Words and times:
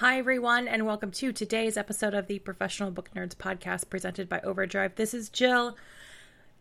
Hi, 0.00 0.16
everyone, 0.16 0.66
and 0.66 0.86
welcome 0.86 1.10
to 1.10 1.30
today's 1.30 1.76
episode 1.76 2.14
of 2.14 2.26
the 2.26 2.38
Professional 2.38 2.90
Book 2.90 3.10
Nerds 3.14 3.34
podcast 3.34 3.90
presented 3.90 4.30
by 4.30 4.40
Overdrive. 4.40 4.94
This 4.94 5.12
is 5.12 5.28
Jill. 5.28 5.76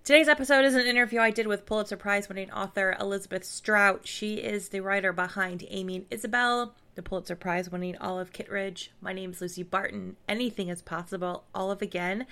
Today's 0.04 0.28
episode 0.28 0.66
is 0.66 0.76
an 0.76 0.86
interview 0.86 1.22
I 1.22 1.32
did 1.32 1.48
with 1.48 1.66
Pulitzer 1.66 1.96
Prize 1.96 2.28
winning 2.28 2.52
author 2.52 2.98
Elizabeth 3.00 3.46
Strout. 3.46 4.06
She 4.06 4.34
is 4.34 4.68
the 4.68 4.82
writer 4.82 5.14
behind 5.14 5.64
Amy 5.70 5.96
and 5.96 6.06
Isabel, 6.12 6.76
the 6.96 7.02
Pulitzer 7.02 7.38
Prize 7.38 7.72
winning 7.72 7.96
Olive 8.00 8.34
Kitteridge. 8.34 8.92
My 9.00 9.14
name 9.14 9.32
is 9.32 9.40
Lucy 9.40 9.64
Barton. 9.64 10.18
Anything 10.28 10.68
is 10.68 10.82
possible, 10.82 11.46
Olive 11.56 11.82
again. 11.82 12.26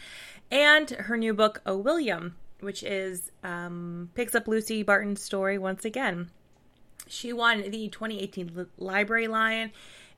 And 0.52 0.90
her 0.90 1.16
new 1.16 1.34
book, 1.34 1.62
Oh 1.66 1.78
William, 1.78 2.36
which 2.60 2.84
is 2.84 3.32
um, 3.46 4.10
picks 4.14 4.36
up 4.36 4.46
Lucy 4.46 4.84
Barton's 4.84 5.22
story 5.22 5.58
once 5.58 5.86
again. 5.86 6.32
She 7.08 7.32
won 7.32 7.62
the 7.72 7.88
2018 7.88 8.68
Library 8.78 9.30
Lion 9.30 9.72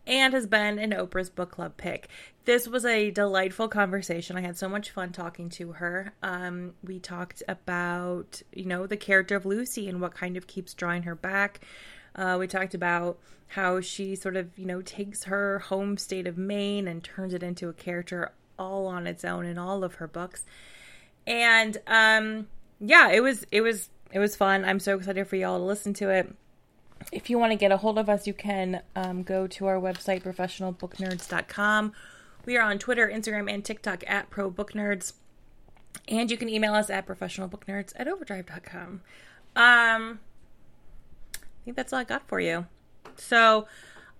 and 0.09 0.33
has 0.33 0.47
been 0.47 0.79
an 0.79 0.91
Oprah's 0.91 1.29
book 1.29 1.51
club 1.51 1.77
pick. 1.77 2.09
This 2.45 2.67
was 2.67 2.83
a 2.83 3.11
delightful 3.11 3.67
conversation. 3.67 4.35
I 4.35 4.41
had 4.41 4.57
so 4.57 4.67
much 4.67 4.89
fun 4.89 5.11
talking 5.11 5.49
to 5.49 5.73
her. 5.73 6.13
Um, 6.23 6.73
we 6.83 6.99
talked 6.99 7.43
about, 7.47 8.41
you 8.51 8.65
know, 8.65 8.87
the 8.87 8.97
character 8.97 9.35
of 9.35 9.45
Lucy 9.45 9.87
and 9.87 10.01
what 10.01 10.15
kind 10.15 10.35
of 10.35 10.47
keeps 10.47 10.73
drawing 10.73 11.03
her 11.03 11.13
back. 11.15 11.61
Uh, 12.15 12.37
we 12.39 12.47
talked 12.47 12.73
about 12.73 13.19
how 13.47 13.81
she 13.81 14.15
sort 14.15 14.35
of, 14.35 14.49
you 14.57 14.65
know, 14.65 14.81
takes 14.81 15.25
her 15.25 15.59
home 15.59 15.95
state 15.95 16.25
of 16.25 16.37
Maine 16.37 16.87
and 16.87 17.03
turns 17.03 17.35
it 17.35 17.43
into 17.43 17.69
a 17.69 17.73
character 17.73 18.31
all 18.57 18.87
on 18.87 19.05
its 19.05 19.23
own 19.23 19.45
in 19.45 19.59
all 19.59 19.83
of 19.83 19.95
her 19.95 20.07
books. 20.07 20.43
And 21.27 21.77
um, 21.85 22.47
yeah, 22.79 23.11
it 23.11 23.21
was 23.21 23.45
it 23.51 23.61
was 23.61 23.89
it 24.11 24.17
was 24.17 24.35
fun. 24.35 24.65
I'm 24.65 24.79
so 24.79 24.97
excited 24.97 25.27
for 25.27 25.35
y'all 25.35 25.59
to 25.59 25.63
listen 25.63 25.93
to 25.95 26.09
it 26.09 26.33
if 27.11 27.29
you 27.29 27.37
want 27.39 27.51
to 27.51 27.57
get 27.57 27.71
a 27.71 27.77
hold 27.77 27.97
of 27.97 28.09
us, 28.09 28.27
you 28.27 28.33
can 28.33 28.81
um, 28.95 29.23
go 29.23 29.47
to 29.47 29.67
our 29.67 29.75
website, 29.75 30.23
professionalbooknerds.com. 30.23 31.93
We 32.45 32.57
are 32.57 32.63
on 32.63 32.79
Twitter, 32.79 33.07
Instagram, 33.07 33.51
and 33.51 33.63
TikTok 33.63 34.03
at 34.07 34.29
ProBookNerds. 34.29 35.13
And 36.07 36.29
you 36.29 36.37
can 36.37 36.49
email 36.49 36.73
us 36.73 36.89
at 36.89 37.07
professionalbooknerds 37.07 37.93
at 37.95 38.07
overdrive.com. 38.07 39.01
Um, 39.55 40.19
I 41.35 41.65
think 41.65 41.75
that's 41.75 41.93
all 41.93 41.99
I 41.99 42.03
got 42.03 42.27
for 42.27 42.39
you. 42.39 42.65
So 43.15 43.67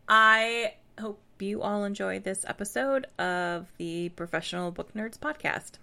I 0.07 0.73
hope 0.99 1.21
you 1.39 1.61
all 1.61 1.83
enjoy 1.83 2.19
this 2.19 2.43
episode 2.47 3.07
of 3.17 3.67
the 3.77 4.09
Professional 4.09 4.71
Book 4.71 4.93
Nerds 4.93 5.17
podcast. 5.17 5.77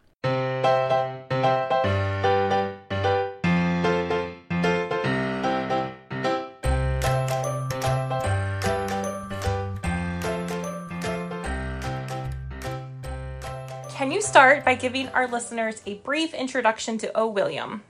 Start 14.27 14.65
by 14.65 14.75
giving 14.75 15.09
our 15.11 15.29
listeners 15.29 15.81
a 15.87 15.95
brief 15.99 16.35
introduction 16.35 16.99
to 16.99 17.17
O. 17.17 17.29
William? 17.29 17.85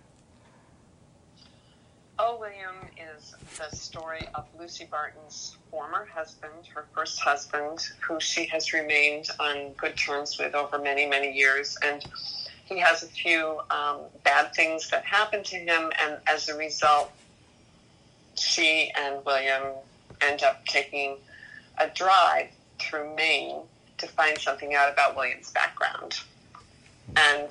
O. 2.19 2.39
William 2.39 2.77
is 3.17 3.35
the 3.57 3.75
story 3.75 4.21
of 4.35 4.45
Lucy 4.59 4.85
Barton's 4.85 5.57
former 5.71 6.05
husband, 6.05 6.53
her 6.75 6.85
first 6.95 7.19
husband, 7.21 7.89
who 8.07 8.21
she 8.21 8.45
has 8.45 8.75
remained 8.75 9.29
on 9.41 9.73
good 9.79 9.97
terms 9.97 10.39
with 10.39 10.55
over 10.55 10.79
many, 10.79 11.07
many 11.07 11.33
years. 11.33 11.79
And 11.83 12.05
he 12.67 12.79
has 12.81 13.03
a 13.03 13.07
few 13.07 13.59
um, 13.71 14.01
bad 14.23 14.55
things 14.55 14.91
that 14.91 15.07
happen 15.07 15.43
to 15.43 15.57
him, 15.57 15.91
and 16.03 16.19
as 16.27 16.51
a 16.51 16.57
result, 16.59 17.11
she 18.35 18.93
and 18.95 19.25
William 19.25 19.73
end 20.21 20.43
up 20.43 20.67
taking 20.67 21.17
a 21.79 21.89
drive 21.89 22.49
through 22.79 23.17
Maine 23.17 23.63
to 23.99 24.07
find 24.07 24.39
something 24.39 24.75
out 24.75 24.93
about 24.93 25.17
William's 25.17 25.51
background. 25.51 26.21
And 27.17 27.51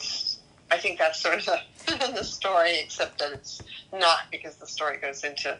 I 0.72 0.78
think 0.78 1.00
that's 1.00 1.19
sort 1.19 1.39
of 1.39 1.45
the, 1.45 2.11
the 2.16 2.23
story, 2.23 2.79
except 2.79 3.19
that 3.19 3.33
it's 3.33 3.61
not 3.94 4.19
because 4.31 4.56
the 4.56 4.67
story 4.67 4.97
goes 4.97 5.23
into 5.23 5.57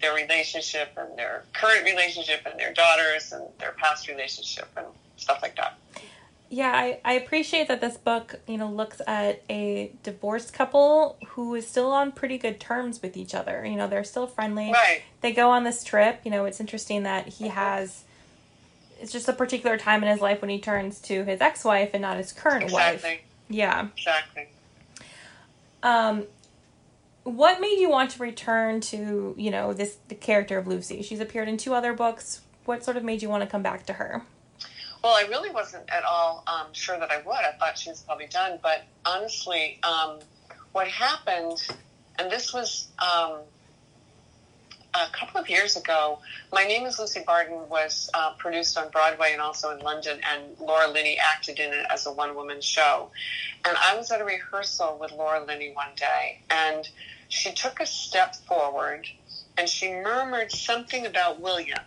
their 0.00 0.14
relationship 0.14 0.90
and 0.96 1.16
their 1.16 1.44
current 1.52 1.84
relationship 1.84 2.40
and 2.44 2.58
their 2.58 2.72
daughters 2.74 3.32
and 3.32 3.44
their 3.58 3.72
past 3.72 4.08
relationship 4.08 4.68
and 4.76 4.86
stuff 5.16 5.40
like 5.42 5.56
that. 5.56 5.78
Yeah, 6.50 6.70
I, 6.72 7.00
I 7.04 7.14
appreciate 7.14 7.68
that 7.68 7.80
this 7.80 7.96
book, 7.96 8.36
you 8.46 8.58
know, 8.58 8.70
looks 8.70 9.00
at 9.06 9.42
a 9.48 9.92
divorced 10.02 10.52
couple 10.52 11.16
who 11.28 11.54
is 11.54 11.66
still 11.66 11.90
on 11.90 12.12
pretty 12.12 12.38
good 12.38 12.60
terms 12.60 13.02
with 13.02 13.16
each 13.16 13.34
other. 13.34 13.64
You 13.64 13.76
know, 13.76 13.88
they're 13.88 14.04
still 14.04 14.26
friendly. 14.26 14.70
Right. 14.70 15.02
They 15.20 15.32
go 15.32 15.50
on 15.50 15.64
this 15.64 15.82
trip. 15.82 16.20
You 16.24 16.30
know, 16.30 16.44
it's 16.44 16.60
interesting 16.60 17.04
that 17.04 17.26
he 17.26 17.48
has 17.48 18.04
it's 19.04 19.12
just 19.12 19.28
a 19.28 19.34
particular 19.34 19.76
time 19.76 20.02
in 20.02 20.08
his 20.08 20.22
life 20.22 20.40
when 20.40 20.48
he 20.48 20.58
turns 20.58 20.98
to 20.98 21.24
his 21.24 21.42
ex-wife 21.42 21.90
and 21.92 22.00
not 22.00 22.16
his 22.16 22.32
current 22.32 22.62
Exactly. 22.62 23.10
wife. 23.10 23.20
Yeah. 23.50 23.88
Exactly. 23.94 24.48
Um, 25.82 26.24
what 27.24 27.60
made 27.60 27.78
you 27.78 27.90
want 27.90 28.12
to 28.12 28.22
return 28.22 28.80
to 28.80 29.34
you 29.36 29.50
know 29.50 29.74
this 29.74 29.98
the 30.08 30.14
character 30.14 30.56
of 30.56 30.66
Lucy? 30.66 31.02
She's 31.02 31.20
appeared 31.20 31.48
in 31.48 31.58
two 31.58 31.74
other 31.74 31.92
books. 31.92 32.40
What 32.64 32.82
sort 32.82 32.96
of 32.96 33.04
made 33.04 33.20
you 33.20 33.28
want 33.28 33.42
to 33.42 33.46
come 33.46 33.62
back 33.62 33.84
to 33.86 33.92
her? 33.92 34.22
Well, 35.02 35.12
I 35.12 35.28
really 35.28 35.50
wasn't 35.50 35.84
at 35.90 36.04
all 36.04 36.42
um, 36.46 36.72
sure 36.72 36.98
that 36.98 37.10
I 37.10 37.18
would. 37.18 37.36
I 37.36 37.52
thought 37.58 37.76
she 37.76 37.90
was 37.90 38.00
probably 38.00 38.26
done. 38.28 38.58
But 38.62 38.84
honestly, 39.04 39.78
um, 39.82 40.20
what 40.72 40.88
happened, 40.88 41.58
and 42.18 42.32
this 42.32 42.54
was 42.54 42.88
um, 42.98 43.40
a 44.94 45.08
couple 45.12 45.40
of 45.40 45.48
years 45.48 45.76
ago, 45.76 46.20
My 46.52 46.64
Name 46.64 46.86
is 46.86 46.98
Lucy 46.98 47.20
Barton 47.26 47.68
was 47.68 48.08
uh, 48.14 48.34
produced 48.34 48.78
on 48.78 48.90
Broadway 48.90 49.32
and 49.32 49.40
also 49.40 49.70
in 49.70 49.80
London, 49.80 50.20
and 50.32 50.42
Laura 50.60 50.88
Linney 50.88 51.18
acted 51.18 51.58
in 51.58 51.72
it 51.72 51.86
as 51.90 52.06
a 52.06 52.12
one 52.12 52.34
woman 52.34 52.60
show. 52.60 53.10
And 53.64 53.76
I 53.76 53.96
was 53.96 54.10
at 54.10 54.20
a 54.20 54.24
rehearsal 54.24 54.98
with 55.00 55.12
Laura 55.12 55.44
Linney 55.44 55.72
one 55.72 55.94
day, 55.96 56.40
and 56.50 56.88
she 57.28 57.52
took 57.52 57.80
a 57.80 57.86
step 57.86 58.36
forward 58.36 59.08
and 59.56 59.68
she 59.68 59.88
murmured 59.88 60.52
something 60.52 61.06
about 61.06 61.40
William. 61.40 61.80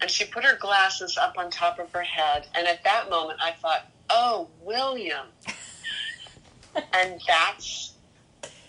And 0.00 0.10
she 0.10 0.24
put 0.24 0.44
her 0.44 0.56
glasses 0.56 1.18
up 1.18 1.36
on 1.38 1.50
top 1.50 1.80
of 1.80 1.90
her 1.92 2.02
head. 2.02 2.46
And 2.54 2.68
at 2.68 2.84
that 2.84 3.10
moment, 3.10 3.40
I 3.42 3.52
thought, 3.52 3.86
oh, 4.10 4.48
William. 4.62 5.26
and 6.92 7.20
that's 7.26 7.92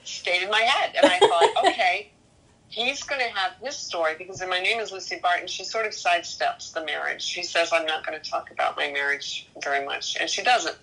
stayed 0.03 0.43
in 0.43 0.49
my 0.49 0.61
head. 0.61 0.95
And 0.95 1.05
I 1.05 1.19
thought, 1.19 1.65
okay, 1.67 2.11
he's 2.77 3.01
going 3.01 3.19
to 3.19 3.35
have 3.35 3.53
his 3.59 3.75
story 3.75 4.13
because 4.17 4.39
in 4.41 4.49
my 4.49 4.59
name 4.59 4.79
is 4.79 4.91
Lucy 4.91 5.19
Barton. 5.19 5.47
She 5.47 5.63
sort 5.63 5.87
of 5.87 5.93
sidesteps 5.93 6.73
the 6.73 6.85
marriage. 6.85 7.23
She 7.23 7.41
says, 7.41 7.71
I'm 7.73 7.87
not 7.87 8.05
going 8.05 8.21
to 8.21 8.29
talk 8.29 8.51
about 8.51 8.77
my 8.77 8.91
marriage 8.91 9.47
very 9.63 9.83
much. 9.83 10.15
And 10.19 10.29
she 10.29 10.43
doesn't. 10.43 10.77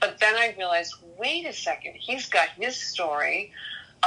But 0.00 0.18
then 0.20 0.36
I 0.36 0.54
realized, 0.56 0.94
wait 1.18 1.46
a 1.46 1.52
second, 1.52 1.94
he's 1.96 2.28
got 2.28 2.50
his 2.50 2.76
story. 2.76 3.50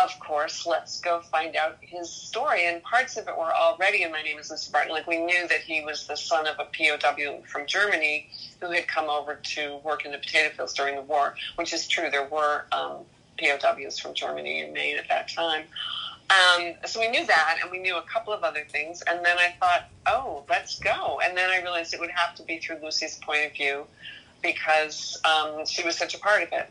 Of 0.02 0.18
course, 0.22 0.66
let's 0.66 1.02
go 1.02 1.20
find 1.20 1.58
out 1.58 1.78
his 1.82 2.10
story. 2.10 2.66
And 2.66 2.82
parts 2.82 3.18
of 3.18 3.28
it 3.28 3.38
were 3.38 3.54
already 3.54 4.04
in 4.04 4.12
My 4.12 4.22
Name 4.22 4.40
is 4.40 4.50
Lucy 4.50 4.72
Barton. 4.72 4.94
Like 4.94 5.06
we 5.06 5.18
knew 5.18 5.46
that 5.50 5.60
he 5.60 5.84
was 5.84 6.08
the 6.08 6.16
son 6.16 6.48
of 6.48 6.56
a 6.60 6.66
POW 6.66 7.44
from 7.46 7.68
Germany 7.68 8.30
who 8.62 8.72
had 8.72 8.88
come 8.88 9.10
over 9.10 9.36
to 9.36 9.82
work 9.84 10.06
in 10.06 10.14
the 10.14 10.18
potato 10.18 10.50
fields 10.56 10.74
during 10.74 10.96
the 10.96 11.02
war, 11.02 11.36
which 11.58 11.74
is 11.74 11.90
true. 11.90 12.10
There 12.10 12.26
were 12.26 12.66
um, 12.72 13.00
POWs 13.38 14.00
from 14.00 14.14
Germany 14.14 14.62
in 14.62 14.72
Maine 14.72 14.98
at 14.98 15.10
that 15.10 15.28
time. 15.28 15.66
Um, 16.30 16.74
so 16.86 17.00
we 17.00 17.10
knew 17.10 17.26
that, 17.26 17.58
and 17.62 17.72
we 17.72 17.80
knew 17.80 17.98
a 17.98 18.02
couple 18.02 18.34
of 18.34 18.44
other 18.44 18.66
things. 18.70 19.04
And 19.04 19.24
then 19.24 19.38
I 19.38 19.56
thought, 19.60 19.90
oh, 20.06 20.44
let's 20.50 20.80
go. 20.80 21.20
And 21.24 21.38
then 21.38 21.50
I 21.50 21.62
realized 21.62 21.94
it 21.94 22.00
would 22.00 22.12
have 22.12 22.36
to 22.36 22.44
be 22.44 22.60
through 22.60 22.78
Lucy's 22.82 23.18
point 23.18 23.46
of 23.46 23.54
view 23.54 23.86
because 24.42 25.22
um, 25.24 25.66
she 25.66 25.84
was 25.84 25.96
such 25.96 26.16
a 26.16 26.20
part 26.20 26.44
of 26.44 26.50
it. 26.52 26.70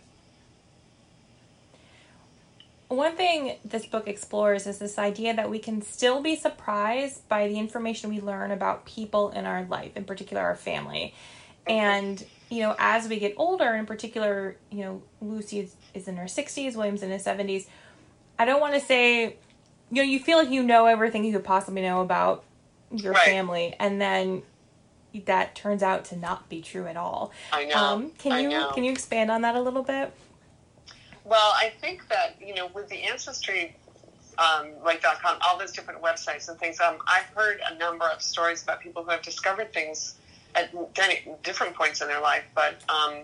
One 2.89 3.17
thing 3.17 3.57
this 3.65 3.87
book 3.87 4.07
explores 4.07 4.67
is 4.67 4.79
this 4.79 4.99
idea 4.99 5.35
that 5.35 5.49
we 5.49 5.59
can 5.59 5.81
still 5.81 6.21
be 6.21 6.37
surprised 6.37 7.27
by 7.27 7.49
the 7.49 7.59
information 7.59 8.11
we 8.11 8.21
learn 8.21 8.51
about 8.51 8.85
people 8.85 9.31
in 9.31 9.47
our 9.47 9.65
life, 9.65 9.97
in 9.97 10.05
particular 10.05 10.43
our 10.43 10.57
family. 10.57 11.15
And, 11.67 12.23
you 12.51 12.61
know, 12.61 12.77
as 12.79 13.09
we 13.09 13.19
get 13.19 13.33
older, 13.39 13.75
in 13.75 13.87
particular, 13.87 14.57
you 14.71 14.85
know, 14.85 15.03
Lucy 15.23 15.61
is, 15.61 15.75
is 15.95 16.07
in 16.07 16.17
her 16.17 16.27
60s, 16.27 16.77
William's 16.77 17.03
in 17.03 17.11
his 17.11 17.25
70s. 17.25 17.67
I 18.43 18.45
don't 18.45 18.61
want 18.61 18.75
to 18.75 18.81
say, 18.81 19.23
you 19.23 19.37
know, 19.93 20.03
you 20.03 20.19
feel 20.19 20.37
like 20.37 20.51
you 20.51 20.65
know 20.65 20.87
everything 20.87 21.25
you 21.25 21.33
could 21.33 21.45
possibly 21.45 21.81
know 21.81 22.01
about 22.01 22.43
your 22.93 23.13
Right. 23.13 23.25
family. 23.25 23.77
And 23.79 24.01
then 24.01 24.43
that 25.27 25.55
turns 25.55 25.81
out 25.81 26.07
to 26.07 26.17
not 26.17 26.49
be 26.49 26.61
true 26.61 26.89
at 26.89 26.97
all. 26.97 27.31
I 27.53 27.67
know. 27.67 27.77
Um, 27.77 28.11
can 28.19 28.33
I 28.33 28.41
you 28.41 28.49
know. 28.49 28.71
can 28.75 28.83
you 28.83 28.91
expand 28.91 29.31
on 29.31 29.43
that 29.43 29.55
a 29.55 29.61
little 29.61 29.85
bit? 29.85 30.13
Well, 31.25 31.53
I 31.55 31.73
think 31.81 32.09
that 32.09 32.35
you 32.45 32.53
know 32.57 32.67
with 32.75 32.89
the 32.89 33.05
ancestry. 33.05 33.77
Um, 34.39 34.71
like 34.83 35.03
.com, 35.03 35.37
all 35.47 35.59
those 35.59 35.73
different 35.73 36.03
websites 36.03 36.49
and 36.49 36.59
things. 36.59 36.81
Um, 36.81 36.97
I've 37.07 37.27
heard 37.37 37.61
a 37.71 37.77
number 37.77 38.07
of 38.07 38.23
stories 38.23 38.63
about 38.63 38.81
people 38.81 39.05
who 39.05 39.11
have 39.11 39.21
discovered 39.23 39.75
things 39.75 40.15
at 40.55 40.73
different 41.43 41.77
points 41.77 42.01
in 42.01 42.09
their 42.09 42.21
life, 42.21 42.43
but 42.55 42.83
um, 42.89 43.19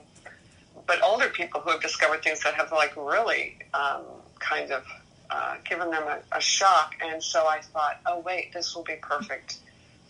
but 0.86 1.02
older 1.02 1.30
people 1.30 1.62
who 1.62 1.70
have 1.70 1.80
discovered 1.80 2.22
things 2.22 2.40
that 2.44 2.54
have 2.54 2.70
like 2.72 2.94
really 2.94 3.56
um, 3.72 4.02
kind 4.38 4.70
of 4.70 4.84
uh, 5.30 5.56
given 5.68 5.90
them 5.90 6.04
a, 6.04 6.36
a 6.36 6.40
shock. 6.40 6.94
And 7.00 7.22
so 7.22 7.46
I 7.46 7.60
thought, 7.60 8.00
oh 8.06 8.20
wait, 8.20 8.52
this 8.52 8.74
will 8.74 8.84
be 8.84 8.96
perfect 9.00 9.58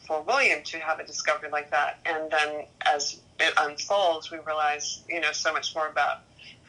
for 0.06 0.22
William 0.22 0.62
to 0.64 0.78
have 0.78 1.00
a 1.00 1.06
discovery 1.06 1.50
like 1.50 1.70
that. 1.70 1.98
And 2.06 2.30
then 2.30 2.64
as 2.82 3.20
it 3.38 3.54
unfolds, 3.58 4.30
we 4.30 4.38
realize 4.38 5.02
you 5.08 5.20
know 5.20 5.32
so 5.32 5.52
much 5.52 5.74
more 5.74 5.88
about 5.88 6.20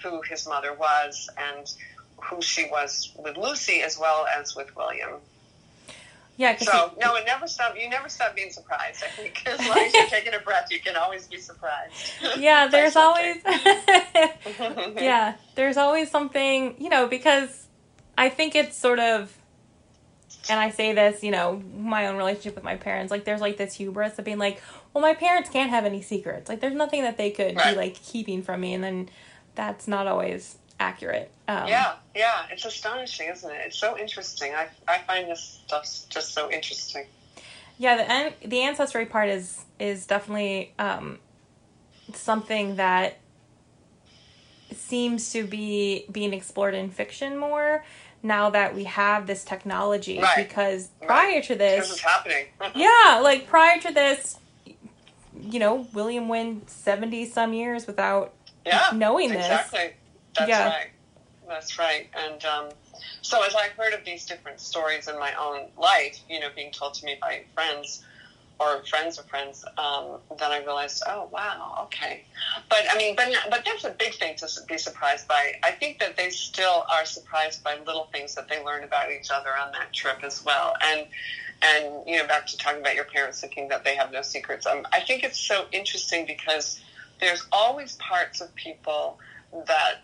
who 0.04 0.22
his 0.22 0.48
mother 0.48 0.74
was 0.74 1.30
and 1.38 1.72
who 2.18 2.42
she 2.42 2.68
was 2.70 3.12
with 3.18 3.38
Lucy 3.38 3.82
as 3.82 3.98
well 3.98 4.26
as 4.38 4.56
with 4.56 4.76
William. 4.76 5.20
Yeah. 6.40 6.56
So 6.56 6.94
no, 6.98 7.16
it 7.16 7.26
never 7.26 7.48
stop. 7.48 7.76
You 7.78 7.90
never 7.90 8.08
stop 8.08 8.34
being 8.34 8.50
surprised. 8.50 9.04
I 9.04 9.08
think 9.08 9.46
as 9.46 9.60
long 9.68 9.78
as 9.78 9.94
you're 9.94 10.06
taking 10.08 10.34
a 10.34 10.40
breath, 10.40 10.68
you 10.72 10.80
can 10.80 10.96
always 10.96 11.28
be 11.28 11.38
surprised. 11.38 11.94
yeah, 12.38 12.68
there's 12.72 12.96
always 12.96 13.38
yeah, 14.96 15.36
there's 15.56 15.76
always 15.76 16.10
something, 16.10 16.76
you 16.78 16.90
know, 16.90 17.08
because 17.08 17.68
I 18.20 18.28
think 18.30 18.54
it's 18.54 18.78
sort 18.78 19.00
of 19.00 19.36
and 20.50 20.60
I 20.60 20.72
say 20.72 20.94
this, 20.94 21.24
you 21.24 21.32
know, 21.32 21.62
my 21.78 22.08
own 22.08 22.18
relationship 22.18 22.56
with 22.56 22.64
my 22.64 22.76
parents, 22.76 23.12
like 23.12 23.24
there's 23.24 23.40
like 23.42 23.58
this 23.58 23.76
hubris 23.76 24.18
of 24.20 24.26
being 24.26 24.38
like, 24.40 24.62
well, 24.94 25.02
my 25.02 25.14
parents 25.14 25.50
can't 25.50 25.70
have 25.70 25.86
any 25.86 26.02
secrets. 26.02 26.50
Like 26.50 26.60
there's 26.60 26.74
nothing 26.76 27.04
that 27.04 27.18
they 27.18 27.32
could 27.32 27.56
Right. 27.56 27.72
be 27.74 27.78
like 27.78 27.96
keeping 28.04 28.42
from 28.44 28.62
me 28.62 28.74
and 28.74 28.84
then 28.84 29.10
that's 29.56 29.88
not 29.88 30.06
always 30.06 30.58
accurate. 30.80 31.32
Um, 31.48 31.68
Yeah, 31.68 31.94
yeah, 32.16 32.46
it's 32.52 32.66
astonishing, 32.66 33.30
isn't 33.30 33.50
it? 33.50 33.62
It's 33.68 33.78
so 33.78 33.98
interesting. 33.98 34.54
I 34.54 34.68
I 34.88 34.98
find 35.00 35.30
this 35.32 35.62
stuff 35.66 35.84
just 36.10 36.34
so 36.34 36.52
interesting. 36.52 37.06
Yeah, 37.78 37.96
the 37.98 38.12
an- 38.12 38.34
the 38.44 38.62
ancestry 38.62 39.06
part 39.06 39.30
is 39.30 39.64
is 39.80 40.06
definitely 40.06 40.74
um, 40.78 41.20
something 42.14 42.76
that 42.76 43.18
seems 44.74 45.32
to 45.34 45.44
be 45.46 46.06
being 46.12 46.34
explored 46.34 46.74
in 46.76 46.90
fiction 46.90 47.38
more 47.38 47.84
now 48.24 48.50
that 48.50 48.76
we 48.76 48.84
have 48.86 49.28
this 49.28 49.44
technology. 49.44 50.20
Right. 50.20 50.36
Because 50.48 50.90
Right. 51.02 51.08
prior 51.08 51.42
to 51.42 51.56
This 51.56 51.86
is 51.86 51.92
this, 51.92 52.00
happening. 52.02 52.46
yeah, 52.76 53.20
like 53.22 53.48
prior 53.48 53.80
to 53.80 53.94
this, 53.94 54.38
you 55.42 55.60
know, 55.60 55.88
William 55.94 56.28
went 56.28 56.70
seventy 56.70 57.26
some 57.26 57.54
years 57.54 57.88
without 57.88 58.34
yeah, 58.66 58.90
knowing 58.94 59.30
this. 59.30 59.46
exactly. 59.46 59.94
That's 60.38 60.50
Yeah. 60.50 60.68
right. 60.70 60.90
That's 61.48 61.80
right. 61.80 62.08
And 62.16 62.46
um, 62.46 62.70
so, 63.22 63.42
as 63.44 63.56
I 63.56 63.70
heard 63.70 63.94
of 63.94 64.06
these 64.06 64.26
different 64.26 64.60
stories 64.60 65.08
in 65.08 65.18
my 65.18 65.34
own 65.34 65.68
life, 65.78 66.20
you 66.30 66.40
know, 66.40 66.50
being 66.56 66.72
told 66.72 66.94
to 66.96 67.06
me 67.06 67.18
by 67.20 67.44
friends 67.56 68.04
or 68.60 68.84
friends 68.84 69.18
of 69.18 69.26
friends, 69.26 69.64
um, 69.78 70.18
then 70.38 70.52
I 70.52 70.60
realized, 70.60 71.04
oh 71.08 71.30
wow, 71.32 71.80
okay. 71.86 72.24
But 72.70 72.84
I 72.92 72.98
mean, 72.98 73.16
but 73.16 73.30
but 73.50 73.64
that's 73.66 73.86
a 73.86 73.92
big 73.92 74.16
thing 74.16 74.36
to 74.38 74.48
be 74.68 74.78
surprised 74.78 75.28
by. 75.28 75.54
I 75.64 75.72
think 75.72 76.00
that 76.00 76.18
they 76.18 76.30
still 76.30 76.86
are 76.94 77.06
surprised 77.06 77.64
by 77.64 77.78
little 77.86 78.10
things 78.12 78.36
that 78.36 78.50
they 78.50 78.64
learn 78.64 78.84
about 78.84 79.12
each 79.12 79.32
other 79.32 79.50
on 79.50 79.72
that 79.74 79.94
trip 79.94 80.24
as 80.24 80.44
well. 80.44 80.76
And 80.82 81.08
and 81.62 82.08
you 82.08 82.18
know, 82.18 82.28
back 82.28 82.48
to 82.48 82.58
talking 82.58 82.82
about 82.82 82.96
your 82.96 83.06
parents 83.06 83.42
thinking 83.42 83.70
that 83.70 83.84
they 83.84 83.96
have 83.96 84.12
no 84.12 84.22
secrets. 84.22 84.66
Um, 84.66 84.86
I 84.92 85.00
think 85.02 85.24
it's 85.24 85.40
so 85.40 85.66
interesting 85.72 86.26
because 86.26 86.82
there's 87.20 87.46
always 87.52 87.96
parts 87.98 88.42
of 88.42 88.54
people 88.56 89.20
that 89.68 90.02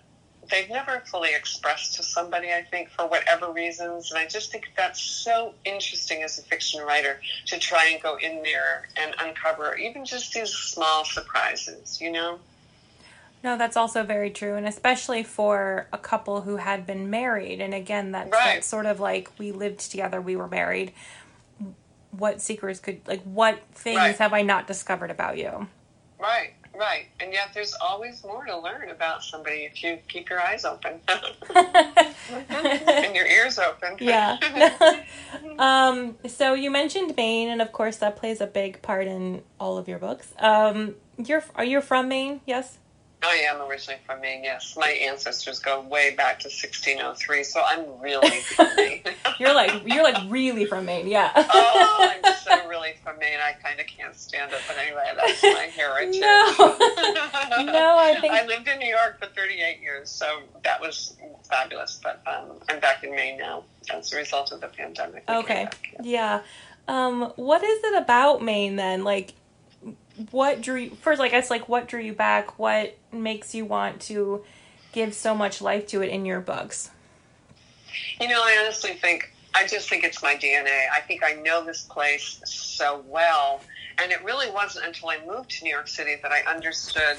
they've 0.49 0.69
never 0.69 1.01
fully 1.05 1.33
expressed 1.35 1.95
to 1.95 2.03
somebody, 2.03 2.51
I 2.51 2.63
think, 2.63 2.89
for 2.89 3.07
whatever 3.07 3.51
reasons. 3.51 4.11
And 4.11 4.19
I 4.19 4.27
just 4.27 4.51
think 4.51 4.71
that's 4.75 5.01
so 5.01 5.53
interesting 5.63 6.23
as 6.23 6.37
a 6.39 6.43
fiction 6.43 6.81
writer 6.81 7.19
to 7.47 7.59
try 7.59 7.87
and 7.87 8.01
go 8.01 8.17
in 8.17 8.41
there 8.43 8.87
and 8.97 9.15
uncover 9.19 9.75
even 9.75 10.05
just 10.05 10.33
these 10.33 10.51
small 10.51 11.05
surprises, 11.05 11.99
you 12.01 12.11
know? 12.11 12.39
No, 13.43 13.57
that's 13.57 13.77
also 13.77 14.01
very 14.03 14.31
true, 14.31 14.55
and 14.55 14.67
especially 14.67 15.21
for 15.21 15.87
a 15.93 15.99
couple 15.99 16.41
who 16.41 16.57
had 16.57 16.87
been 16.87 17.11
married. 17.11 17.61
And 17.61 17.75
again, 17.75 18.11
that's, 18.11 18.31
Right. 18.31 18.55
that's 18.55 18.67
sort 18.67 18.87
of 18.87 18.99
like 18.99 19.29
we 19.37 19.51
lived 19.51 19.91
together, 19.91 20.19
we 20.19 20.35
were 20.35 20.47
married. 20.47 20.93
What 22.09 22.41
secrets 22.41 22.79
could 22.79 23.07
like 23.07 23.21
what 23.23 23.59
things 23.73 23.97
Right. 23.97 24.17
have 24.17 24.33
I 24.33 24.41
not 24.41 24.67
discovered 24.67 25.11
about 25.11 25.37
you? 25.37 25.67
Right, 26.17 26.53
right. 26.77 27.05
And 27.19 27.33
yet 27.33 27.49
there's 27.53 27.73
always 27.81 28.23
more 28.23 28.45
to 28.45 28.57
learn 28.57 28.89
about 28.89 29.23
somebody 29.23 29.65
if 29.65 29.83
you 29.83 29.97
keep 30.07 30.29
your 30.29 30.41
eyes 30.41 30.65
open 30.65 30.99
and 31.55 33.15
your 33.15 33.25
ears 33.25 33.59
open. 33.59 33.97
yeah. 33.99 34.37
um. 35.59 36.17
So 36.27 36.53
you 36.53 36.71
mentioned 36.71 37.15
Maine, 37.15 37.49
and 37.49 37.61
of 37.61 37.71
course 37.71 37.97
that 37.97 38.15
plays 38.15 38.41
a 38.41 38.47
big 38.47 38.81
part 38.81 39.07
in 39.07 39.41
all 39.59 39.77
of 39.77 39.87
your 39.87 39.99
books. 39.99 40.33
Um. 40.39 40.95
You're 41.17 41.43
are 41.55 41.63
you 41.65 41.81
from 41.81 42.09
Maine? 42.09 42.41
Yes. 42.45 42.77
I 43.23 43.35
am 43.49 43.61
originally 43.61 43.99
from 44.05 44.21
Maine, 44.21 44.43
yes. 44.43 44.75
My 44.79 44.89
ancestors 44.89 45.59
go 45.59 45.81
way 45.81 46.13
back 46.15 46.39
to 46.41 46.47
1603, 46.47 47.43
so 47.43 47.61
I'm 47.65 47.99
really 47.99 48.29
from 48.55 48.67
Maine. 48.75 49.01
You're 49.39 49.53
like 49.53 49.81
you're 49.85 50.03
like 50.03 50.29
really 50.31 50.65
from 50.65 50.85
Maine. 50.85 51.07
Yeah. 51.07 51.31
oh, 51.35 51.97
I'm 52.23 52.33
so 52.35 52.67
really 52.69 52.93
from 53.03 53.17
Maine. 53.19 53.39
I 53.43 53.53
kind 53.53 53.79
of 53.79 53.85
can't 53.87 54.15
stand 54.15 54.51
it, 54.53 54.59
but 54.67 54.77
anyway, 54.77 55.11
that's 55.15 55.43
my 55.43 55.69
heritage. 55.75 56.21
No. 56.21 56.55
No, 57.73 57.97
I 57.99 58.17
think- 58.21 58.33
I 58.33 58.45
lived 58.45 58.67
in 58.67 58.79
New 58.79 58.87
York 58.87 59.19
for 59.19 59.25
38 59.27 59.81
years, 59.81 60.09
so 60.09 60.39
that 60.63 60.79
was 60.79 61.17
fabulous. 61.49 61.99
But 62.01 62.21
um, 62.27 62.51
I'm 62.69 62.79
back 62.79 63.03
in 63.03 63.11
Maine 63.11 63.37
now 63.37 63.63
as 63.93 64.13
a 64.13 64.17
result 64.17 64.51
of 64.51 64.61
the 64.61 64.67
pandemic. 64.67 65.23
Okay. 65.27 65.65
back, 65.65 65.89
yeah. 66.03 66.39
Yeah. 66.39 66.41
Um, 66.87 67.33
what 67.35 67.63
is 67.63 67.83
it 67.83 68.01
about 68.01 68.41
Maine 68.43 68.75
then? 68.75 69.03
Like, 69.03 69.33
what 70.31 70.61
drew 70.61 70.75
you, 70.75 70.89
first? 71.01 71.21
I 71.21 71.29
guess 71.29 71.49
like 71.49 71.67
what 71.67 71.87
drew 71.87 72.01
you 72.01 72.13
back? 72.13 72.57
What 72.59 72.97
makes 73.11 73.53
you 73.55 73.65
want 73.65 74.01
to 74.01 74.43
give 74.91 75.13
so 75.13 75.35
much 75.35 75.61
life 75.61 75.87
to 75.87 76.01
it 76.01 76.09
in 76.09 76.25
your 76.25 76.39
books? 76.39 76.89
You 78.19 78.27
know, 78.27 78.41
I 78.41 78.59
honestly 78.63 78.93
think 78.93 79.33
I 79.53 79.65
just 79.67 79.89
think 79.89 80.03
it's 80.03 80.21
my 80.21 80.35
DNA. 80.35 80.85
I 80.93 80.99
think 81.01 81.23
I 81.23 81.33
know 81.33 81.63
this 81.63 81.83
place 81.83 82.41
so 82.45 83.03
well, 83.07 83.61
and 83.97 84.11
it 84.11 84.23
really 84.23 84.51
wasn't 84.51 84.85
until 84.85 85.09
I 85.09 85.19
moved 85.25 85.51
to 85.51 85.63
New 85.63 85.69
York 85.69 85.87
City 85.87 86.15
that 86.21 86.31
I 86.31 86.41
understood 86.41 87.17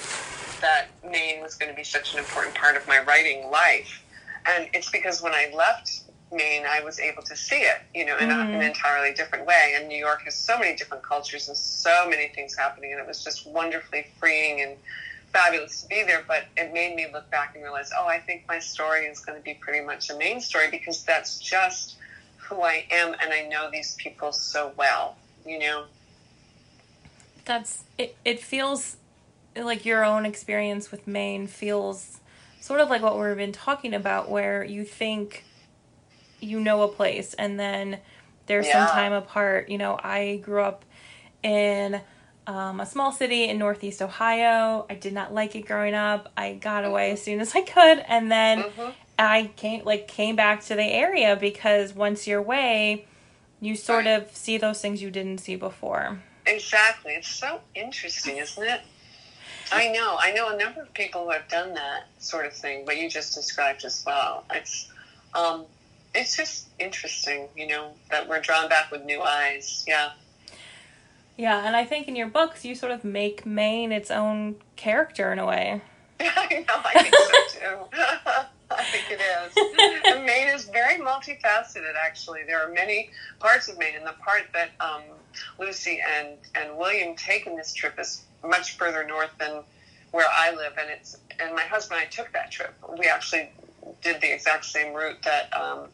that 0.60 0.86
Maine 1.08 1.42
was 1.42 1.54
going 1.54 1.70
to 1.70 1.76
be 1.76 1.84
such 1.84 2.12
an 2.12 2.18
important 2.18 2.54
part 2.54 2.76
of 2.76 2.86
my 2.86 3.02
writing 3.02 3.50
life. 3.50 4.02
And 4.46 4.68
it's 4.74 4.90
because 4.90 5.22
when 5.22 5.32
I 5.32 5.50
left 5.54 6.02
Maine, 6.36 6.64
I 6.68 6.82
was 6.82 7.00
able 7.00 7.22
to 7.22 7.36
see 7.36 7.56
it, 7.56 7.80
you 7.94 8.04
know, 8.04 8.16
in 8.18 8.30
a, 8.30 8.34
an 8.34 8.48
mm-hmm. 8.48 8.60
entirely 8.60 9.14
different 9.14 9.46
way. 9.46 9.74
And 9.76 9.88
New 9.88 9.98
York 9.98 10.22
has 10.22 10.34
so 10.34 10.58
many 10.58 10.76
different 10.76 11.02
cultures 11.02 11.48
and 11.48 11.56
so 11.56 12.08
many 12.08 12.28
things 12.28 12.54
happening, 12.56 12.92
and 12.92 13.00
it 13.00 13.06
was 13.06 13.24
just 13.24 13.46
wonderfully 13.46 14.06
freeing 14.20 14.60
and 14.60 14.76
fabulous 15.32 15.82
to 15.82 15.88
be 15.88 16.02
there. 16.04 16.24
But 16.26 16.44
it 16.56 16.72
made 16.72 16.94
me 16.94 17.06
look 17.12 17.30
back 17.30 17.54
and 17.54 17.62
realize, 17.62 17.90
oh, 17.98 18.06
I 18.06 18.20
think 18.20 18.44
my 18.46 18.58
story 18.58 19.06
is 19.06 19.20
going 19.20 19.38
to 19.38 19.44
be 19.44 19.54
pretty 19.54 19.84
much 19.84 20.10
a 20.10 20.16
Maine 20.16 20.40
story 20.40 20.70
because 20.70 21.02
that's 21.04 21.38
just 21.38 21.96
who 22.36 22.62
I 22.62 22.86
am, 22.90 23.14
and 23.14 23.32
I 23.32 23.48
know 23.48 23.70
these 23.70 23.94
people 23.96 24.32
so 24.32 24.72
well, 24.76 25.16
you 25.44 25.58
know. 25.58 25.84
That's 27.44 27.84
it. 27.98 28.16
It 28.24 28.40
feels 28.40 28.96
like 29.56 29.84
your 29.84 30.04
own 30.04 30.26
experience 30.26 30.90
with 30.90 31.06
Maine 31.06 31.46
feels 31.46 32.20
sort 32.60 32.80
of 32.80 32.90
like 32.90 33.02
what 33.02 33.18
we've 33.18 33.36
been 33.36 33.52
talking 33.52 33.94
about, 33.94 34.28
where 34.28 34.64
you 34.64 34.84
think 34.84 35.44
you 36.40 36.60
know 36.60 36.82
a 36.82 36.88
place 36.88 37.34
and 37.34 37.58
then 37.58 37.98
there's 38.46 38.66
Yeah. 38.66 38.86
some 38.86 38.94
time 38.94 39.12
apart. 39.12 39.68
You 39.68 39.78
know, 39.78 39.98
I 40.02 40.36
grew 40.42 40.62
up 40.62 40.84
in 41.42 42.00
um, 42.46 42.78
a 42.80 42.86
small 42.86 43.10
city 43.10 43.44
in 43.48 43.58
Northeast 43.58 44.00
Ohio. 44.00 44.86
I 44.88 44.94
did 44.94 45.12
not 45.12 45.34
like 45.34 45.56
it 45.56 45.62
growing 45.66 45.94
up. 45.94 46.30
I 46.36 46.52
got 46.54 46.84
away 46.84 47.10
as 47.10 47.20
soon 47.22 47.40
as 47.40 47.54
I 47.56 47.62
could, 47.62 48.04
and 48.06 48.30
then 48.30 48.62
Mhm. 48.62 48.94
I 49.18 49.50
came 49.56 49.84
like 49.84 50.06
came 50.06 50.36
back 50.36 50.62
to 50.66 50.76
the 50.76 50.84
area 50.84 51.34
because 51.34 51.92
once 51.92 52.26
you're 52.28 52.38
away, 52.38 53.06
you 53.60 53.74
sort 53.74 54.04
Right. 54.04 54.22
of 54.22 54.36
see 54.36 54.58
those 54.58 54.80
things 54.80 55.02
you 55.02 55.10
didn't 55.10 55.38
see 55.38 55.56
before. 55.56 56.20
Exactly. 56.46 57.14
It's 57.14 57.34
so 57.34 57.60
interesting, 57.74 58.36
isn't 58.36 58.62
it? 58.62 58.80
I 59.72 59.88
know. 59.88 60.16
I 60.20 60.30
know 60.30 60.48
a 60.50 60.56
number 60.56 60.82
of 60.82 60.92
people 60.94 61.24
who 61.24 61.30
have 61.30 61.48
done 61.48 61.74
that 61.74 62.04
sort 62.18 62.46
of 62.46 62.52
thing, 62.52 62.84
but 62.84 62.96
you 62.96 63.08
just 63.10 63.34
described 63.34 63.84
as 63.84 64.04
well. 64.06 64.44
It's, 64.54 64.88
um, 65.34 65.66
it's 66.16 66.36
just 66.36 66.68
interesting, 66.78 67.48
you 67.56 67.66
know, 67.66 67.92
that 68.10 68.28
we're 68.28 68.40
drawn 68.40 68.68
back 68.68 68.90
with 68.90 69.04
new 69.04 69.22
eyes. 69.22 69.84
Yeah. 69.86 70.12
Yeah, 71.36 71.66
and 71.66 71.76
I 71.76 71.84
think 71.84 72.08
in 72.08 72.16
your 72.16 72.28
books 72.28 72.64
you 72.64 72.74
sort 72.74 72.92
of 72.92 73.04
make 73.04 73.44
Maine 73.44 73.92
its 73.92 74.10
own 74.10 74.56
character 74.74 75.32
in 75.32 75.38
a 75.38 75.46
way. 75.46 75.82
I 76.20 76.64
know. 76.66 76.74
I 76.84 77.02
think 77.02 77.14
so 77.14 77.58
too. 77.58 77.86
I 78.70 78.82
think 78.84 79.04
it 79.10 79.20
is. 79.20 80.24
Maine 80.26 80.48
is 80.48 80.64
very 80.64 80.98
multifaceted, 80.98 81.92
actually. 82.02 82.40
There 82.46 82.60
are 82.66 82.72
many 82.72 83.10
parts 83.38 83.68
of 83.68 83.78
Maine, 83.78 83.96
and 83.96 84.06
the 84.06 84.14
part 84.24 84.44
that 84.54 84.70
um, 84.80 85.02
Lucy 85.58 86.02
and, 86.18 86.36
and 86.54 86.76
William 86.76 87.14
take 87.16 87.46
in 87.46 87.56
this 87.56 87.72
trip 87.72 87.98
is 87.98 88.22
much 88.42 88.76
further 88.76 89.06
north 89.06 89.30
than 89.38 89.62
where 90.10 90.26
I 90.32 90.52
live, 90.52 90.72
and 90.80 90.90
it's 90.90 91.18
and 91.38 91.54
my 91.54 91.62
husband 91.62 92.00
and 92.00 92.08
I 92.08 92.10
took 92.10 92.32
that 92.32 92.50
trip. 92.50 92.74
We 92.98 93.06
actually 93.06 93.50
did 94.02 94.20
the 94.20 94.32
exact 94.32 94.64
same 94.64 94.94
route 94.94 95.22
that 95.24 95.54
um, 95.56 95.88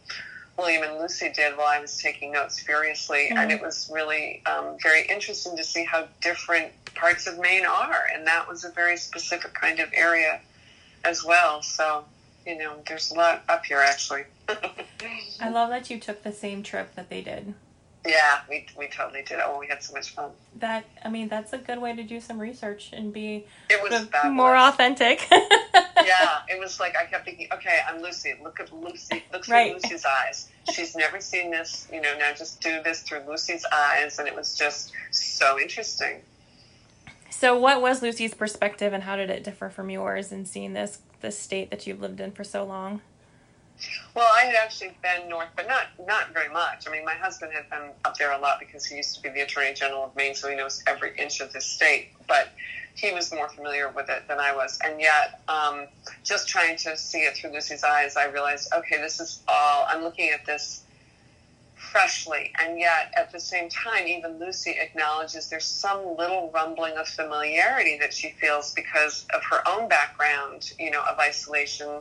William 0.58 0.82
and 0.82 0.99
Lucy 0.99 1.30
did 1.32 1.56
while 1.56 1.68
I 1.68 1.80
was 1.80 1.96
taking 1.99 2.32
notes 2.32 2.61
furiously, 2.61 3.28
mm-hmm. 3.28 3.38
and 3.38 3.52
it 3.52 3.61
was 3.61 3.90
really 3.92 4.42
um, 4.46 4.76
very 4.82 5.06
interesting 5.06 5.56
to 5.56 5.64
see 5.64 5.84
how 5.84 6.08
different 6.20 6.72
parts 6.94 7.26
of 7.26 7.38
Maine 7.38 7.66
are, 7.66 8.06
and 8.14 8.26
that 8.26 8.49
was 8.49 8.64
a 8.64 8.70
very 8.70 8.96
specific 8.96 9.54
kind 9.54 9.80
of 9.80 9.88
area 9.94 10.40
as 11.04 11.25
well. 11.25 11.62
So, 11.62 12.04
you 12.46 12.58
know, 12.58 12.76
there's 12.87 13.11
a 13.11 13.14
lot 13.14 13.42
up 13.49 13.64
here 13.64 13.78
actually. 13.78 14.25
I 15.40 15.49
love 15.49 15.70
that 15.70 15.90
you 15.90 15.99
took 15.99 16.22
the 16.22 16.32
same 16.32 16.62
trip 16.62 16.94
that 16.94 17.08
they 17.08 17.22
did. 17.22 17.54
Yeah, 18.04 18.40
we, 18.49 18.66
we 18.76 18.88
totally 18.88 19.23
did. 19.23 19.38
Oh, 19.44 19.59
we 19.61 19.68
had 19.68 19.82
so 19.82 19.94
much 19.94 20.11
fun. 20.11 20.30
That 20.59 20.85
I 21.04 21.09
mean, 21.09 21.28
that's 21.28 21.52
a 21.52 21.59
good 21.59 21.80
way 21.80 21.94
to 21.94 22.02
do 22.02 22.21
some 22.21 22.38
research 22.38 22.90
and 22.92 23.12
be 23.12 23.47
it 23.71 23.80
was 23.80 24.09
more 24.32 24.56
authentic. 24.56 25.28
yeah, 25.30 26.40
it 26.49 26.59
was 26.59 26.80
like 26.80 26.97
I 26.97 27.04
kept 27.04 27.25
thinking, 27.25 27.47
okay, 27.52 27.78
I'm 27.88 28.02
Lucy. 28.02 28.35
Look 28.42 28.59
at 28.59 28.73
Lucy. 28.73 29.23
Look 29.32 29.44
through 29.44 29.54
right. 29.54 29.75
Lucy's 29.75 30.04
eyes. 30.04 30.49
She's 30.73 30.97
never 30.97 31.21
seen 31.21 31.52
this. 31.52 31.87
You 31.92 32.00
know, 32.00 32.18
now 32.18 32.32
just 32.32 32.61
do 32.61 32.82
this 32.82 33.02
through 33.02 33.23
Lucy's 33.28 33.64
eyes, 33.73 34.18
and 34.18 34.26
it 34.26 34.35
was 34.35 34.56
just 34.56 34.92
so 35.12 35.61
interesting. 35.61 36.23
So, 37.30 37.56
what 37.59 37.80
was 37.80 38.02
Lucy's 38.02 38.35
perspective, 38.35 38.92
and 38.92 39.04
how 39.04 39.16
did 39.16 39.30
it 39.30 39.44
differ 39.44 39.71
from 39.71 39.90
yours 39.90 40.32
in 40.32 40.44
seeing 40.44 40.73
this 40.73 40.99
this 41.21 41.38
state 41.38 41.71
that 41.71 41.87
you've 41.87 42.00
lived 42.00 42.21
in 42.21 42.32
for 42.32 42.42
so 42.42 42.64
long? 42.64 43.00
Well, 44.14 44.28
I 44.36 44.42
had 44.42 44.54
actually 44.54 44.96
been 45.02 45.28
north, 45.28 45.48
but 45.56 45.66
not 45.66 45.86
not 46.06 46.32
very 46.32 46.48
much. 46.48 46.86
I 46.86 46.90
mean, 46.90 47.04
my 47.04 47.14
husband 47.14 47.52
had 47.52 47.68
been 47.70 47.90
up 48.04 48.16
there 48.18 48.32
a 48.32 48.38
lot 48.38 48.60
because 48.60 48.84
he 48.84 48.96
used 48.96 49.14
to 49.16 49.22
be 49.22 49.30
the 49.30 49.40
Attorney 49.40 49.72
General 49.74 50.04
of 50.04 50.16
Maine, 50.16 50.34
so 50.34 50.50
he 50.50 50.56
knows 50.56 50.82
every 50.86 51.16
inch 51.18 51.40
of 51.40 51.52
the 51.52 51.60
state. 51.60 52.10
But 52.28 52.48
he 52.94 53.12
was 53.12 53.32
more 53.32 53.48
familiar 53.48 53.88
with 53.90 54.10
it 54.10 54.28
than 54.28 54.38
I 54.38 54.54
was, 54.54 54.78
and 54.84 55.00
yet, 55.00 55.40
um, 55.48 55.86
just 56.24 56.46
trying 56.46 56.76
to 56.78 56.96
see 56.96 57.20
it 57.20 57.36
through 57.36 57.52
Lucy's 57.52 57.82
eyes, 57.82 58.16
I 58.16 58.26
realized, 58.26 58.70
okay, 58.74 58.98
this 58.98 59.18
is 59.18 59.40
all. 59.48 59.86
I'm 59.88 60.02
looking 60.02 60.28
at 60.28 60.44
this 60.44 60.82
freshly, 61.74 62.52
and 62.58 62.78
yet 62.78 63.12
at 63.16 63.32
the 63.32 63.40
same 63.40 63.68
time, 63.68 64.06
even 64.06 64.38
Lucy 64.38 64.76
acknowledges 64.78 65.48
there's 65.48 65.64
some 65.64 66.16
little 66.16 66.50
rumbling 66.54 66.96
of 66.96 67.08
familiarity 67.08 67.98
that 67.98 68.12
she 68.14 68.30
feels 68.30 68.72
because 68.72 69.26
of 69.34 69.42
her 69.44 69.66
own 69.66 69.88
background, 69.88 70.72
you 70.78 70.90
know, 70.90 71.02
of 71.02 71.18
isolation. 71.18 72.00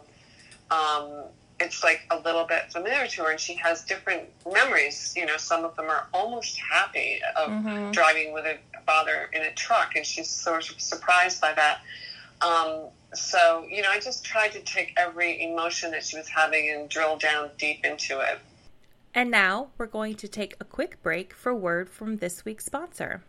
Um, 0.70 1.24
it's 1.62 1.84
like 1.84 2.02
a 2.12 2.20
little 2.20 2.46
bit 2.46 2.72
familiar 2.72 3.08
to 3.08 3.24
her 3.24 3.32
and 3.32 3.40
she 3.40 3.56
has 3.56 3.84
different 3.84 4.24
memories. 4.52 5.14
You 5.16 5.26
know 5.26 5.38
some 5.38 5.64
of 5.66 5.76
them 5.76 5.86
are 5.86 6.08
almost 6.14 6.60
happy 6.60 7.20
of 7.38 7.50
mm-hmm. 7.50 7.92
driving 7.92 8.34
with 8.34 8.46
a 8.46 8.58
father 8.86 9.30
in 9.34 9.42
a 9.44 9.52
truck 9.54 9.96
and 9.96 10.06
she's 10.06 10.30
sort 10.30 10.70
of 10.70 10.82
surprised 10.82 11.40
by 11.42 11.54
that. 11.54 11.82
Um, 12.42 12.88
so 13.14 13.66
you 13.70 13.82
know 13.82 13.90
i 13.92 14.00
just 14.00 14.24
tried 14.24 14.54
to 14.54 14.62
take 14.62 14.94
every 14.98 15.44
emotion 15.44 15.92
that 15.92 16.02
she 16.02 16.16
was 16.18 16.30
having 16.30 16.72
and 16.72 16.88
drill 16.90 17.18
down 17.18 17.50
deep 17.58 17.84
into 17.86 18.20
it. 18.20 18.40
And 19.14 19.30
now 19.30 19.68
we're 19.78 19.88
going 19.88 20.16
to 20.16 20.28
take 20.30 20.56
a 20.62 20.64
quick 20.64 21.04
break 21.04 21.34
for 21.34 21.54
word 21.54 21.90
from 21.90 22.18
this 22.18 22.46
week's 22.46 22.66
sponsor 22.66 23.24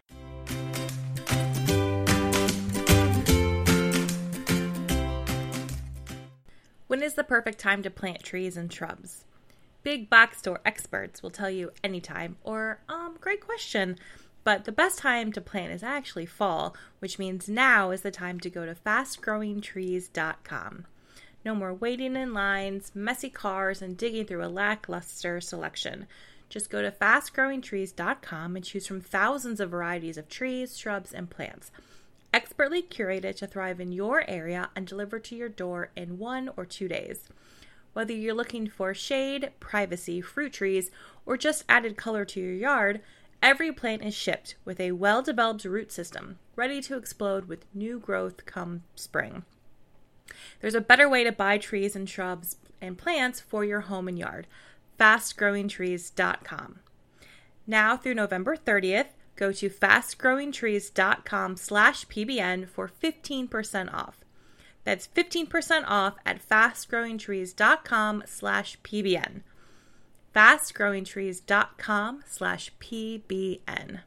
When 6.92 7.02
is 7.02 7.14
the 7.14 7.24
perfect 7.24 7.58
time 7.58 7.82
to 7.84 7.90
plant 7.90 8.22
trees 8.22 8.58
and 8.58 8.70
shrubs? 8.70 9.24
Big 9.82 10.10
box 10.10 10.40
store 10.40 10.60
experts 10.62 11.22
will 11.22 11.30
tell 11.30 11.48
you 11.48 11.72
anytime, 11.82 12.36
or, 12.44 12.80
um, 12.86 13.16
great 13.18 13.40
question. 13.40 13.98
But 14.44 14.66
the 14.66 14.72
best 14.72 14.98
time 14.98 15.32
to 15.32 15.40
plant 15.40 15.72
is 15.72 15.82
actually 15.82 16.26
fall, 16.26 16.76
which 16.98 17.18
means 17.18 17.48
now 17.48 17.92
is 17.92 18.02
the 18.02 18.10
time 18.10 18.38
to 18.40 18.50
go 18.50 18.66
to 18.66 18.74
fastgrowingtrees.com. 18.74 20.84
No 21.46 21.54
more 21.54 21.72
waiting 21.72 22.14
in 22.14 22.34
lines, 22.34 22.92
messy 22.94 23.30
cars, 23.30 23.80
and 23.80 23.96
digging 23.96 24.26
through 24.26 24.44
a 24.44 24.52
lackluster 24.52 25.40
selection. 25.40 26.06
Just 26.50 26.68
go 26.68 26.82
to 26.82 26.90
fastgrowingtrees.com 26.90 28.54
and 28.54 28.62
choose 28.62 28.86
from 28.86 29.00
thousands 29.00 29.60
of 29.60 29.70
varieties 29.70 30.18
of 30.18 30.28
trees, 30.28 30.76
shrubs, 30.76 31.14
and 31.14 31.30
plants 31.30 31.70
expertly 32.32 32.82
curated 32.82 33.36
to 33.36 33.46
thrive 33.46 33.80
in 33.80 33.92
your 33.92 34.28
area 34.28 34.70
and 34.74 34.86
delivered 34.86 35.24
to 35.24 35.36
your 35.36 35.48
door 35.48 35.90
in 35.96 36.18
one 36.18 36.50
or 36.56 36.64
two 36.64 36.88
days. 36.88 37.28
Whether 37.92 38.14
you're 38.14 38.34
looking 38.34 38.68
for 38.68 38.94
shade, 38.94 39.50
privacy, 39.60 40.20
fruit 40.20 40.52
trees, 40.52 40.90
or 41.26 41.36
just 41.36 41.64
added 41.68 41.96
color 41.96 42.24
to 42.24 42.40
your 42.40 42.54
yard, 42.54 43.00
every 43.42 43.70
plant 43.72 44.02
is 44.02 44.14
shipped 44.14 44.56
with 44.64 44.80
a 44.80 44.92
well 44.92 45.20
developed 45.22 45.64
root 45.64 45.92
system, 45.92 46.38
ready 46.56 46.80
to 46.82 46.96
explode 46.96 47.46
with 47.46 47.66
new 47.74 47.98
growth 47.98 48.46
come 48.46 48.82
spring. 48.94 49.44
There's 50.60 50.74
a 50.74 50.80
better 50.80 51.08
way 51.08 51.24
to 51.24 51.32
buy 51.32 51.58
trees 51.58 51.94
and 51.94 52.08
shrubs 52.08 52.56
and 52.80 52.96
plants 52.96 53.40
for 53.40 53.64
your 53.64 53.82
home 53.82 54.08
and 54.08 54.18
yard. 54.18 54.46
FastGrowingTrees.com. 54.98 56.78
Now 57.66 57.96
through 57.96 58.14
November 58.14 58.56
30th, 58.56 59.08
go 59.36 59.52
to 59.52 59.68
fastgrowingtrees.com 59.70 61.56
slash 61.56 62.06
pbn 62.06 62.68
for 62.68 62.90
15% 63.02 63.92
off. 63.92 64.18
That's 64.84 65.08
15% 65.08 65.84
off 65.86 66.14
at 66.26 66.46
fastgrowingtrees.com 66.46 68.24
slash 68.26 68.78
pbn 68.82 69.42
fastgrowingtrees.com 70.34 72.22
slash 72.26 72.72
pbn 72.80 74.00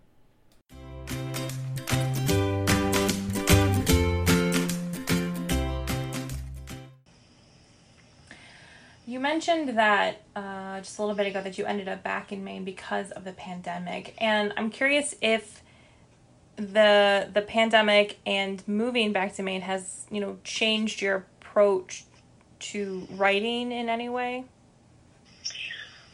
You 9.16 9.22
mentioned 9.22 9.78
that 9.78 10.24
uh, 10.36 10.82
just 10.82 11.00
a 11.00 11.02
little 11.02 11.16
bit 11.16 11.28
ago 11.28 11.42
that 11.42 11.58
you 11.58 11.64
ended 11.64 11.88
up 11.88 12.04
back 12.04 12.34
in 12.34 12.44
Maine 12.44 12.66
because 12.66 13.12
of 13.12 13.24
the 13.24 13.32
pandemic, 13.32 14.14
and 14.18 14.52
I'm 14.58 14.70
curious 14.70 15.16
if 15.22 15.64
the 16.58 17.30
the 17.34 17.42
pandemic 17.42 18.20
and 18.26 18.62
moving 18.68 19.14
back 19.14 19.34
to 19.36 19.42
Maine 19.42 19.62
has 19.62 20.06
you 20.12 20.20
know 20.20 20.38
changed 20.44 21.02
your 21.02 21.28
approach 21.40 22.04
to 22.60 23.08
writing 23.12 23.72
in 23.72 23.88
any 23.88 24.10
way. 24.10 24.44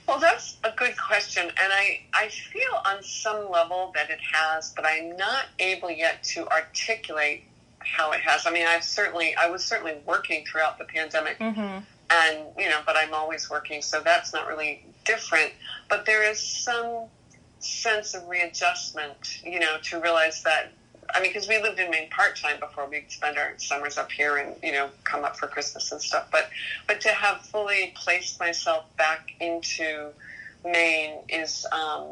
Well, 0.08 0.20
that's 0.20 0.58
a 0.64 0.70
good 0.70 0.96
question, 0.96 1.46
and 1.46 1.74
I 1.74 2.02
I 2.14 2.28
feel 2.28 2.84
on 2.86 3.02
some 3.02 3.50
level 3.50 3.92
that 3.96 4.12
it 4.12 4.20
has, 4.32 4.74
but 4.76 4.86
I'm 4.86 5.18
not 5.18 5.46
able 5.58 5.90
yet 5.90 6.22
to 6.36 6.48
articulate 6.50 7.46
how 7.80 8.12
it 8.12 8.22
has. 8.22 8.46
I 8.46 8.52
mean, 8.52 8.68
I've 8.68 8.84
certainly 8.84 9.36
I 9.36 9.50
was 9.50 9.66
certainly 9.66 9.98
working 10.06 10.46
throughout 10.46 10.78
the 10.78 10.86
pandemic. 10.86 11.40
Mm-hmm 11.40 11.80
and 12.12 12.46
you 12.58 12.70
know, 12.70 12.82
but 12.86 12.96
I'm 12.98 13.14
always 13.14 13.50
working, 13.50 13.82
so 13.82 14.02
that's 14.02 14.34
not 14.34 14.48
really 14.48 14.84
different. 15.06 15.52
But 15.90 16.06
there 16.06 16.30
is 16.30 16.40
some 16.40 17.06
sense 17.60 18.14
of 18.14 18.28
readjustment, 18.28 19.44
you 19.44 19.60
know, 19.60 19.78
to 19.84 20.00
realize 20.00 20.44
that. 20.44 20.72
I 21.14 21.20
mean, 21.20 21.32
because 21.34 21.48
we 21.48 21.62
lived 21.62 21.78
in 21.80 21.90
Maine 21.90 22.10
part 22.10 22.38
time 22.38 22.60
before 22.60 22.88
we'd 22.88 23.12
spend 23.12 23.38
our 23.38 23.54
summers 23.58 23.98
up 23.98 24.12
here 24.12 24.38
and 24.38 24.56
you 24.64 24.72
know 24.72 24.90
come 25.04 25.24
up 25.24 25.38
for 25.38 25.48
Christmas 25.48 25.92
and 25.92 26.02
stuff. 26.02 26.28
But 26.32 26.50
but 26.88 27.02
to 27.02 27.10
have 27.10 27.42
fully 27.42 27.94
placed 27.96 28.40
myself 28.40 28.86
back 28.98 29.34
into 29.40 30.12
Maine 30.64 31.20
is 31.28 31.66
um, 31.72 32.06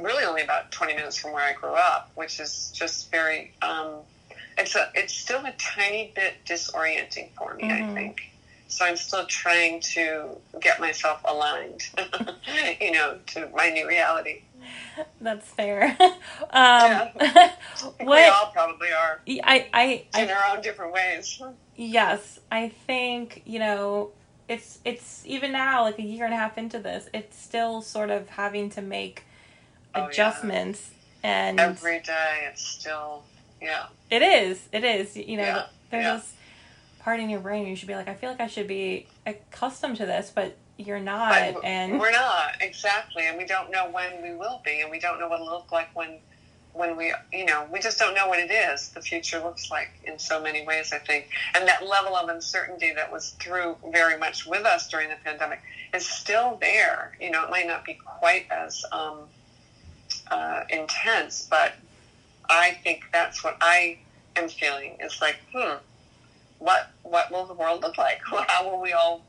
really 0.00 0.24
only 0.24 0.42
about 0.42 0.70
20 0.72 0.94
minutes 0.94 1.18
from 1.18 1.32
where 1.32 1.44
I 1.44 1.52
grew 1.52 1.74
up, 1.74 2.10
which 2.14 2.40
is 2.40 2.70
just 2.74 3.10
very. 3.10 3.52
Um, 3.62 3.96
it's 4.58 4.74
a 4.74 4.90
it's 4.94 5.14
still 5.14 5.44
a 5.44 5.52
tiny 5.58 6.12
bit 6.14 6.34
disorienting 6.46 7.30
for 7.36 7.54
me. 7.54 7.64
Mm-hmm. 7.64 7.90
I 7.90 7.94
think. 7.94 8.31
So 8.72 8.86
I'm 8.86 8.96
still 8.96 9.26
trying 9.26 9.80
to 9.80 10.30
get 10.60 10.80
myself 10.80 11.20
aligned, 11.26 11.82
you 12.80 12.92
know, 12.92 13.18
to 13.28 13.50
my 13.54 13.68
new 13.68 13.86
reality. 13.86 14.42
That's 15.20 15.46
fair. 15.48 15.96
Um, 16.54 17.08
yeah. 17.18 17.52
what, 18.00 18.06
we 18.06 18.24
all 18.24 18.50
probably 18.52 18.88
are. 18.92 19.20
I, 19.26 19.66
I, 19.72 20.04
in 20.20 20.28
I, 20.28 20.32
our 20.32 20.54
own 20.54 20.62
different 20.62 20.92
ways. 20.92 21.40
Yes, 21.76 22.40
I 22.50 22.68
think 22.86 23.42
you 23.46 23.58
know 23.58 24.10
it's 24.48 24.80
it's 24.84 25.24
even 25.24 25.52
now 25.52 25.84
like 25.84 25.98
a 25.98 26.02
year 26.02 26.26
and 26.26 26.34
a 26.34 26.36
half 26.36 26.58
into 26.58 26.78
this, 26.78 27.08
it's 27.14 27.38
still 27.38 27.80
sort 27.80 28.10
of 28.10 28.28
having 28.28 28.68
to 28.70 28.82
make 28.82 29.24
adjustments 29.94 30.90
oh, 30.90 30.96
yeah. 31.24 31.46
and 31.48 31.60
every 31.60 32.00
day 32.00 32.48
it's 32.50 32.66
still 32.66 33.22
yeah. 33.62 33.86
It 34.10 34.20
is. 34.20 34.68
It 34.72 34.84
is. 34.84 35.16
You 35.16 35.38
know, 35.38 35.42
yeah. 35.42 35.66
there's 35.90 36.04
yeah. 36.04 36.16
this 36.16 36.34
part 37.02 37.20
in 37.20 37.28
your 37.28 37.40
brain 37.40 37.66
you 37.66 37.76
should 37.76 37.88
be 37.88 37.94
like 37.94 38.08
i 38.08 38.14
feel 38.14 38.30
like 38.30 38.40
i 38.40 38.46
should 38.46 38.66
be 38.66 39.06
accustomed 39.26 39.96
to 39.96 40.06
this 40.06 40.30
but 40.34 40.56
you're 40.76 41.00
not 41.00 41.54
but 41.54 41.64
and 41.64 41.98
we're 41.98 42.10
not 42.10 42.52
exactly 42.60 43.26
and 43.26 43.36
we 43.36 43.44
don't 43.44 43.70
know 43.70 43.90
when 43.90 44.22
we 44.22 44.34
will 44.34 44.60
be 44.64 44.80
and 44.80 44.90
we 44.90 44.98
don't 44.98 45.20
know 45.20 45.28
what 45.28 45.40
it'll 45.40 45.52
look 45.52 45.70
like 45.70 45.94
when 45.94 46.18
when 46.74 46.96
we, 46.96 47.12
you 47.32 47.44
know, 47.44 47.66
we 47.70 47.80
just 47.80 47.98
don't 47.98 48.14
know 48.14 48.28
what 48.28 48.38
it 48.38 48.50
is. 48.50 48.88
The 48.90 49.00
future 49.00 49.38
looks 49.40 49.70
like 49.70 49.90
in 50.04 50.18
so 50.18 50.40
many 50.40 50.64
ways, 50.64 50.92
I 50.92 50.98
think, 50.98 51.28
and 51.54 51.68
that 51.68 51.86
level 51.86 52.16
of 52.16 52.28
uncertainty 52.28 52.92
that 52.94 53.12
was 53.12 53.30
through 53.40 53.76
very 53.90 54.18
much 54.18 54.46
with 54.46 54.64
us 54.64 54.88
during 54.88 55.10
the 55.10 55.16
pandemic 55.22 55.60
is 55.92 56.06
still 56.06 56.58
there. 56.60 57.16
You 57.20 57.30
know, 57.30 57.44
it 57.44 57.50
might 57.50 57.66
not 57.66 57.84
be 57.84 57.94
quite 57.94 58.46
as 58.50 58.84
um, 58.90 59.18
uh, 60.30 60.64
intense, 60.70 61.46
but 61.50 61.74
I 62.48 62.78
think 62.82 63.04
that's 63.12 63.44
what 63.44 63.56
I 63.60 63.98
am 64.36 64.48
feeling. 64.48 64.96
It's 64.98 65.20
like, 65.20 65.36
hmm, 65.54 65.76
what 66.62 66.92
what 67.02 67.30
will 67.30 67.46
the 67.46 67.54
world 67.54 67.82
look 67.82 67.98
like? 67.98 68.20
How 68.24 68.70
will 68.70 68.80
we 68.80 68.92
all 68.92 69.24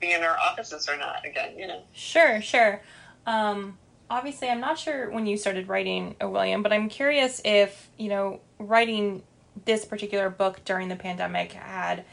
be 0.00 0.12
in 0.12 0.22
our 0.22 0.36
offices 0.38 0.88
or 0.88 0.96
not 0.96 1.24
again? 1.26 1.58
You 1.58 1.66
know. 1.66 1.82
Sure, 1.92 2.40
sure. 2.40 2.82
Um, 3.26 3.78
obviously, 4.08 4.48
I'm 4.48 4.60
not 4.60 4.78
sure 4.78 5.10
when 5.10 5.26
you 5.26 5.36
started 5.36 5.68
writing, 5.68 6.16
uh, 6.22 6.28
William, 6.28 6.62
but 6.62 6.72
I'm 6.72 6.88
curious 6.88 7.40
if 7.44 7.90
you 7.98 8.08
know 8.08 8.40
writing 8.58 9.22
this 9.64 9.84
particular 9.84 10.30
book 10.30 10.64
during 10.64 10.88
the 10.88 10.96
pandemic 10.96 11.52
had 11.52 12.04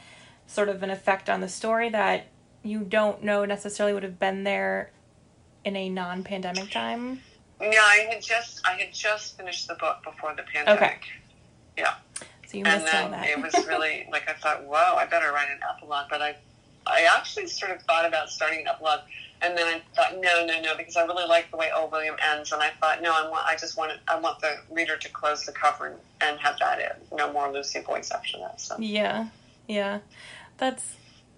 sort 0.46 0.68
of 0.68 0.82
an 0.82 0.90
effect 0.90 1.30
on 1.30 1.40
the 1.40 1.48
story 1.48 1.88
that 1.90 2.26
you 2.62 2.80
don't 2.80 3.22
know 3.22 3.44
necessarily 3.44 3.94
would 3.94 4.02
have 4.02 4.18
been 4.18 4.44
there 4.44 4.90
in 5.64 5.76
a 5.76 5.88
non-pandemic 5.88 6.70
time. 6.70 7.20
Yeah, 7.60 7.80
I 7.80 8.08
had 8.10 8.22
just 8.22 8.60
I 8.66 8.72
had 8.72 8.92
just 8.92 9.38
finished 9.38 9.66
the 9.66 9.74
book 9.74 10.02
before 10.04 10.34
the 10.36 10.42
pandemic. 10.42 10.82
Okay. 10.82 10.96
Yeah. 11.78 11.94
So 12.56 12.58
you 12.58 12.64
missed 12.64 12.86
and 12.86 12.86
then 12.86 13.04
all 13.04 13.10
that. 13.10 13.28
it 13.28 13.42
was 13.42 13.66
really 13.68 14.06
like 14.10 14.28
I 14.28 14.32
thought, 14.34 14.64
whoa, 14.64 14.96
I 14.96 15.06
better 15.06 15.32
write 15.32 15.48
an 15.50 15.60
epilogue. 15.68 16.06
But 16.08 16.22
I, 16.22 16.36
I 16.86 17.06
actually 17.16 17.48
sort 17.48 17.72
of 17.72 17.82
thought 17.82 18.06
about 18.06 18.30
starting 18.30 18.60
an 18.60 18.68
epilogue, 18.68 19.00
and 19.42 19.56
then 19.56 19.66
I 19.66 19.82
thought, 19.94 20.14
no, 20.20 20.46
no, 20.46 20.60
no, 20.60 20.76
because 20.76 20.96
I 20.96 21.04
really 21.04 21.26
like 21.26 21.50
the 21.50 21.56
way 21.56 21.70
Old 21.76 21.92
William 21.92 22.16
ends, 22.32 22.52
and 22.52 22.62
I 22.62 22.70
thought, 22.80 23.02
no, 23.02 23.12
I 23.12 23.28
want, 23.28 23.46
I 23.46 23.56
just 23.56 23.76
want, 23.76 23.92
it, 23.92 23.98
I 24.08 24.18
want 24.18 24.40
the 24.40 24.56
reader 24.70 24.96
to 24.96 25.08
close 25.10 25.44
the 25.44 25.52
cover 25.52 25.86
and, 25.86 25.96
and 26.22 26.40
have 26.40 26.58
that 26.60 26.78
in, 26.78 27.16
no 27.16 27.32
more 27.32 27.52
Lucy 27.52 27.80
Boyce 27.80 28.10
after 28.10 28.38
that. 28.38 28.60
So 28.60 28.76
yeah, 28.78 29.28
yeah, 29.68 29.98
that's 30.58 30.96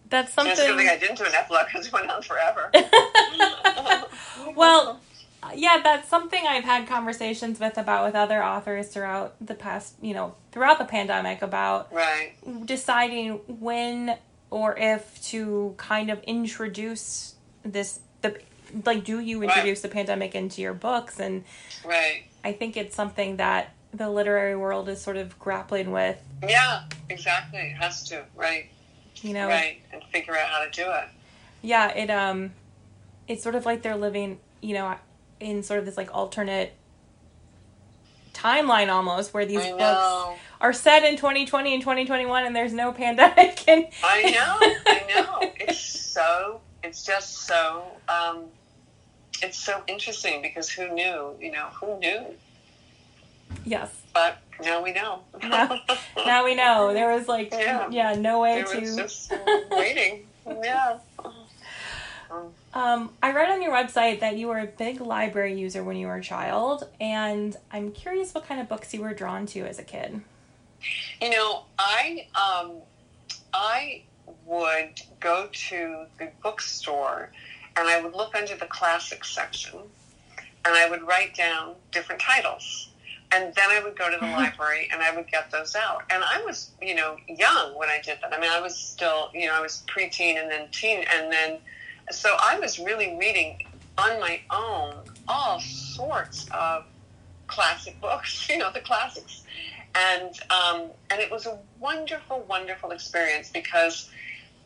that's 0.08 0.32
something. 0.32 0.52
It's 0.52 0.60
a 0.60 0.66
good 0.66 0.76
thing 0.76 0.88
I 0.88 0.98
didn't 0.98 1.18
do 1.18 1.24
an 1.24 1.34
epilogue 1.34 1.66
because 1.66 1.86
it 1.86 1.92
went 1.92 2.10
on 2.10 2.22
forever. 2.22 2.70
well, 4.56 5.00
yeah, 5.54 5.80
that's 5.82 6.08
something 6.08 6.44
I've 6.46 6.64
had 6.64 6.88
conversations 6.88 7.60
with 7.60 7.78
about 7.78 8.04
with 8.04 8.14
other 8.14 8.42
authors 8.42 8.88
throughout 8.88 9.34
the 9.40 9.54
past, 9.54 9.94
you 10.02 10.14
know, 10.14 10.34
throughout 10.52 10.78
the 10.78 10.84
pandemic 10.84 11.42
about 11.42 11.92
right. 11.92 12.32
deciding 12.66 13.34
when 13.46 14.16
or 14.50 14.76
if 14.76 15.22
to 15.26 15.74
kind 15.76 16.10
of 16.10 16.22
introduce 16.24 17.34
this 17.62 18.00
the 18.22 18.38
like 18.84 19.04
do 19.04 19.20
you 19.20 19.42
introduce 19.42 19.78
right. 19.78 19.82
the 19.82 19.88
pandemic 19.88 20.34
into 20.34 20.60
your 20.60 20.74
books? 20.74 21.20
And 21.20 21.44
right. 21.84 22.24
I 22.44 22.52
think 22.52 22.76
it's 22.76 22.96
something 22.96 23.36
that 23.36 23.74
the 23.94 24.10
literary 24.10 24.56
world 24.56 24.88
is 24.88 25.00
sort 25.00 25.16
of 25.16 25.38
grappling 25.38 25.92
with. 25.92 26.20
Yeah 26.42 26.82
exactly. 27.08 27.60
It 27.60 27.76
has 27.76 28.02
to 28.08 28.24
right. 28.36 28.66
You 29.22 29.34
know? 29.34 29.48
Right 29.48 29.80
and 29.92 30.02
figure 30.12 30.36
out 30.36 30.48
how 30.48 30.64
to 30.64 30.70
do 30.70 30.90
it. 30.90 31.04
Yeah 31.62 31.92
it 31.92 32.10
um 32.10 32.52
it's 33.28 33.42
sort 33.42 33.54
of 33.54 33.64
like 33.64 33.82
they're 33.82 33.96
living 33.96 34.40
you 34.60 34.74
know 34.74 34.96
in 35.40 35.62
sort 35.62 35.78
of 35.78 35.86
this 35.86 35.96
like 35.96 36.14
alternate 36.14 36.74
timeline 38.32 38.88
almost 38.88 39.34
where 39.34 39.44
these 39.44 39.64
books 39.66 40.38
are 40.60 40.72
set 40.72 41.04
in 41.04 41.16
2020 41.16 41.74
and 41.74 41.82
2021 41.82 42.46
and 42.46 42.54
there's 42.54 42.72
no 42.72 42.92
pandemic 42.92 43.64
and 43.68 43.86
I 44.04 44.22
know 44.30 44.56
I 44.86 45.02
know. 45.14 45.52
It's 45.56 45.80
so 45.80 46.60
it's 46.82 47.04
just 47.04 47.46
so 47.46 47.84
um, 48.08 48.44
it's 49.42 49.58
so 49.58 49.82
interesting 49.86 50.42
because 50.42 50.70
who 50.70 50.92
knew 50.92 51.34
you 51.40 51.52
know 51.52 51.66
who 51.80 51.98
knew? 51.98 52.26
Yes. 53.64 53.90
But 54.12 54.38
now 54.62 54.82
we 54.82 54.92
know. 54.92 55.22
Now, 55.42 55.80
now 56.16 56.44
we 56.44 56.54
know. 56.54 56.92
There 56.92 57.12
was 57.12 57.28
like 57.28 57.50
yeah, 57.52 57.88
yeah 57.90 58.12
no 58.14 58.40
way 58.40 58.56
there 58.56 58.64
to 58.64 58.80
was 58.80 58.96
just 58.96 59.32
waiting. 59.70 60.26
Yeah 60.46 60.98
um, 62.74 63.10
I 63.22 63.32
read 63.32 63.50
on 63.50 63.62
your 63.62 63.72
website 63.72 64.20
that 64.20 64.36
you 64.36 64.48
were 64.48 64.58
a 64.58 64.66
big 64.66 65.00
library 65.00 65.58
user 65.58 65.82
when 65.82 65.96
you 65.96 66.06
were 66.06 66.16
a 66.16 66.22
child, 66.22 66.88
and 67.00 67.56
I'm 67.70 67.92
curious 67.92 68.34
what 68.34 68.46
kind 68.46 68.60
of 68.60 68.68
books 68.68 68.92
you 68.92 69.02
were 69.02 69.14
drawn 69.14 69.46
to 69.46 69.60
as 69.60 69.78
a 69.78 69.84
kid. 69.84 70.20
You 71.20 71.30
know, 71.30 71.64
I 71.78 72.26
um, 72.34 72.76
I 73.52 74.02
would 74.46 75.00
go 75.20 75.48
to 75.52 76.04
the 76.18 76.30
bookstore 76.42 77.30
and 77.76 77.88
I 77.88 78.00
would 78.00 78.14
look 78.14 78.34
under 78.34 78.56
the 78.56 78.66
classics 78.66 79.30
section 79.34 79.78
and 80.64 80.74
I 80.74 80.88
would 80.88 81.02
write 81.02 81.34
down 81.34 81.74
different 81.92 82.20
titles. 82.20 82.90
And 83.30 83.54
then 83.54 83.70
I 83.70 83.82
would 83.82 83.96
go 83.96 84.10
to 84.10 84.16
the 84.16 84.26
library 84.26 84.88
and 84.90 85.02
I 85.02 85.14
would 85.14 85.30
get 85.30 85.50
those 85.50 85.76
out. 85.76 86.02
And 86.08 86.24
I 86.24 86.42
was, 86.42 86.70
you 86.80 86.94
know, 86.94 87.16
young 87.28 87.76
when 87.76 87.90
I 87.90 88.00
did 88.02 88.18
that. 88.22 88.32
I 88.32 88.40
mean, 88.40 88.50
I 88.50 88.60
was 88.60 88.74
still, 88.74 89.30
you 89.34 89.46
know, 89.46 89.54
I 89.54 89.60
was 89.60 89.82
preteen 89.86 90.40
and 90.40 90.50
then 90.50 90.68
teen. 90.72 91.04
And 91.14 91.30
then, 91.30 91.58
so 92.10 92.36
I 92.40 92.58
was 92.58 92.78
really 92.78 93.16
reading 93.18 93.62
on 93.96 94.20
my 94.20 94.40
own 94.50 94.94
all 95.26 95.60
sorts 95.60 96.46
of 96.52 96.84
classic 97.46 98.00
books, 98.00 98.48
you 98.48 98.58
know, 98.58 98.70
the 98.72 98.80
classics 98.80 99.42
and 99.94 100.38
um, 100.50 100.90
and 101.10 101.20
it 101.20 101.30
was 101.30 101.46
a 101.46 101.58
wonderful, 101.80 102.44
wonderful 102.48 102.90
experience 102.90 103.50
because 103.50 104.10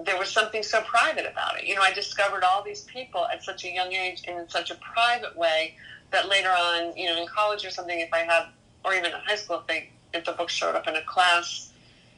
there 0.00 0.18
was 0.18 0.28
something 0.28 0.62
so 0.62 0.81
private 0.83 1.31
about 1.31 1.59
it. 1.59 1.64
You 1.64 1.74
know, 1.76 1.83
I 1.83 1.92
discovered 1.92 2.42
all 2.42 2.62
these 2.62 2.83
people 2.83 3.26
at 3.33 3.42
such 3.42 3.64
a 3.64 3.70
young 3.70 3.92
age 3.92 4.24
and 4.26 4.38
in 4.38 4.48
such 4.48 4.70
a 4.70 4.74
private 4.76 5.37
way 5.37 5.76
that 6.11 6.28
later 6.28 6.50
on, 6.50 6.96
you 6.96 7.09
know, 7.09 7.20
in 7.20 7.28
college 7.28 7.64
or 7.64 7.70
something, 7.70 8.00
if 8.00 8.12
I 8.12 8.20
had, 8.20 8.46
or 8.85 8.94
even 8.94 9.07
in 9.07 9.12
high 9.12 9.37
school, 9.37 9.61
if 9.61 9.66
they 9.66 9.90
if 10.12 10.24
the 10.24 10.33
book 10.33 10.50
showed 10.50 10.74
up 10.74 10.88
in 10.88 10.96
a 10.96 11.02
class, 11.02 11.71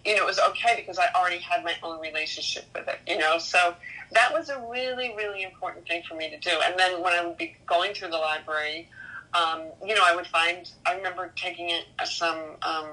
you 0.05 0.17
know, 0.17 0.23
it 0.23 0.27
was 0.27 0.39
okay 0.39 0.75
because 0.77 0.99
I 0.99 1.07
already 1.15 1.39
had 1.39 1.65
my 1.65 1.75
own 1.83 2.01
relationship 2.01 2.65
with 2.75 2.89
it. 2.89 2.99
You 3.07 3.19
know, 3.19 3.39
so 3.39 3.75
that 4.13 4.33
was 4.33 4.49
a 4.51 4.59
really, 4.71 5.15
really 5.17 5.43
important 5.43 5.87
thing 5.87 6.03
for 6.09 6.15
me 6.15 6.31
to 6.31 6.39
do. 6.39 6.51
And 6.65 6.79
then 6.79 7.03
when 7.03 7.13
I 7.13 7.25
would 7.25 7.39
be 7.39 7.57
going 7.67 7.95
through 7.95 8.11
the 8.11 8.19
library 8.19 8.89
um, 9.35 9.63
you 9.85 9.95
know, 9.95 10.03
I 10.05 10.15
would 10.15 10.27
find, 10.29 10.71
I 10.87 10.95
remember 10.95 11.33
taking 11.35 11.71
it 11.71 11.85
some, 12.05 12.39
um, 12.63 12.87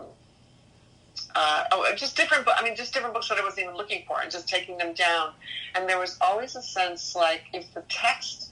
uh, 1.36 1.64
oh, 1.72 1.94
just 1.96 2.18
different, 2.18 2.48
I 2.48 2.64
mean, 2.64 2.76
just 2.76 2.94
different 2.94 3.14
books 3.14 3.30
that 3.30 3.38
I 3.38 3.44
wasn't 3.44 3.66
even 3.66 3.76
looking 3.76 4.04
for 4.08 4.20
and 4.20 4.32
just 4.32 4.50
taking 4.50 4.78
them 4.78 4.94
down. 4.94 5.34
And 5.76 5.88
there 5.88 6.00
was 6.00 6.18
always 6.20 6.56
a 6.56 6.62
sense 6.62 7.16
like 7.16 7.44
if 7.54 7.72
the 7.76 7.84
text, 7.90 8.50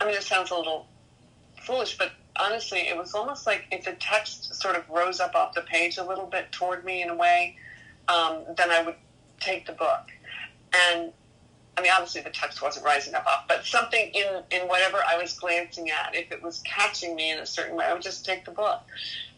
I 0.00 0.04
mean, 0.04 0.14
it 0.14 0.22
sounds 0.22 0.50
a 0.50 0.54
little 0.54 0.86
foolish, 1.62 1.96
but 1.96 2.12
honestly, 2.38 2.80
it 2.80 2.96
was 2.96 3.14
almost 3.14 3.46
like 3.46 3.64
if 3.72 3.86
the 3.86 3.92
text 3.92 4.54
sort 4.54 4.76
of 4.76 4.88
rose 4.90 5.18
up 5.18 5.34
off 5.34 5.54
the 5.54 5.62
page 5.62 5.96
a 5.96 6.04
little 6.04 6.26
bit 6.26 6.52
toward 6.52 6.84
me 6.84 7.02
in 7.02 7.08
a 7.08 7.16
way, 7.16 7.56
um, 8.08 8.44
then 8.56 8.70
I 8.70 8.82
would 8.82 8.96
take 9.40 9.66
the 9.66 9.72
book. 9.72 10.06
And 10.74 11.12
I 11.76 11.82
mean, 11.82 11.92
obviously 11.92 12.20
the 12.20 12.30
text 12.30 12.62
wasn't 12.62 12.84
rising 12.84 13.14
up 13.14 13.26
off, 13.26 13.44
but 13.48 13.64
something 13.64 14.10
in, 14.12 14.42
in 14.50 14.68
whatever 14.68 14.98
I 15.06 15.16
was 15.16 15.32
glancing 15.32 15.90
at, 15.90 16.14
if 16.14 16.30
it 16.30 16.42
was 16.42 16.60
catching 16.60 17.14
me 17.16 17.30
in 17.30 17.38
a 17.38 17.46
certain 17.46 17.76
way, 17.76 17.86
I 17.86 17.92
would 17.92 18.02
just 18.02 18.24
take 18.24 18.44
the 18.44 18.50
book. 18.50 18.82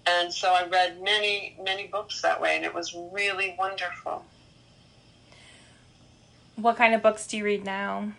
And 0.07 0.33
so 0.33 0.53
I 0.53 0.67
read 0.67 1.01
many, 1.01 1.57
many 1.63 1.87
books 1.87 2.21
that 2.23 2.41
way, 2.41 2.57
and 2.57 2.65
it 2.65 2.75
was 2.75 2.97
really 3.13 3.55
wonderful. 3.57 4.25
What 6.57 6.77
kind 6.77 6.95
of 6.95 7.03
books 7.03 7.27
do 7.27 7.37
you 7.37 7.45
read 7.45 7.65
now? 7.65 8.13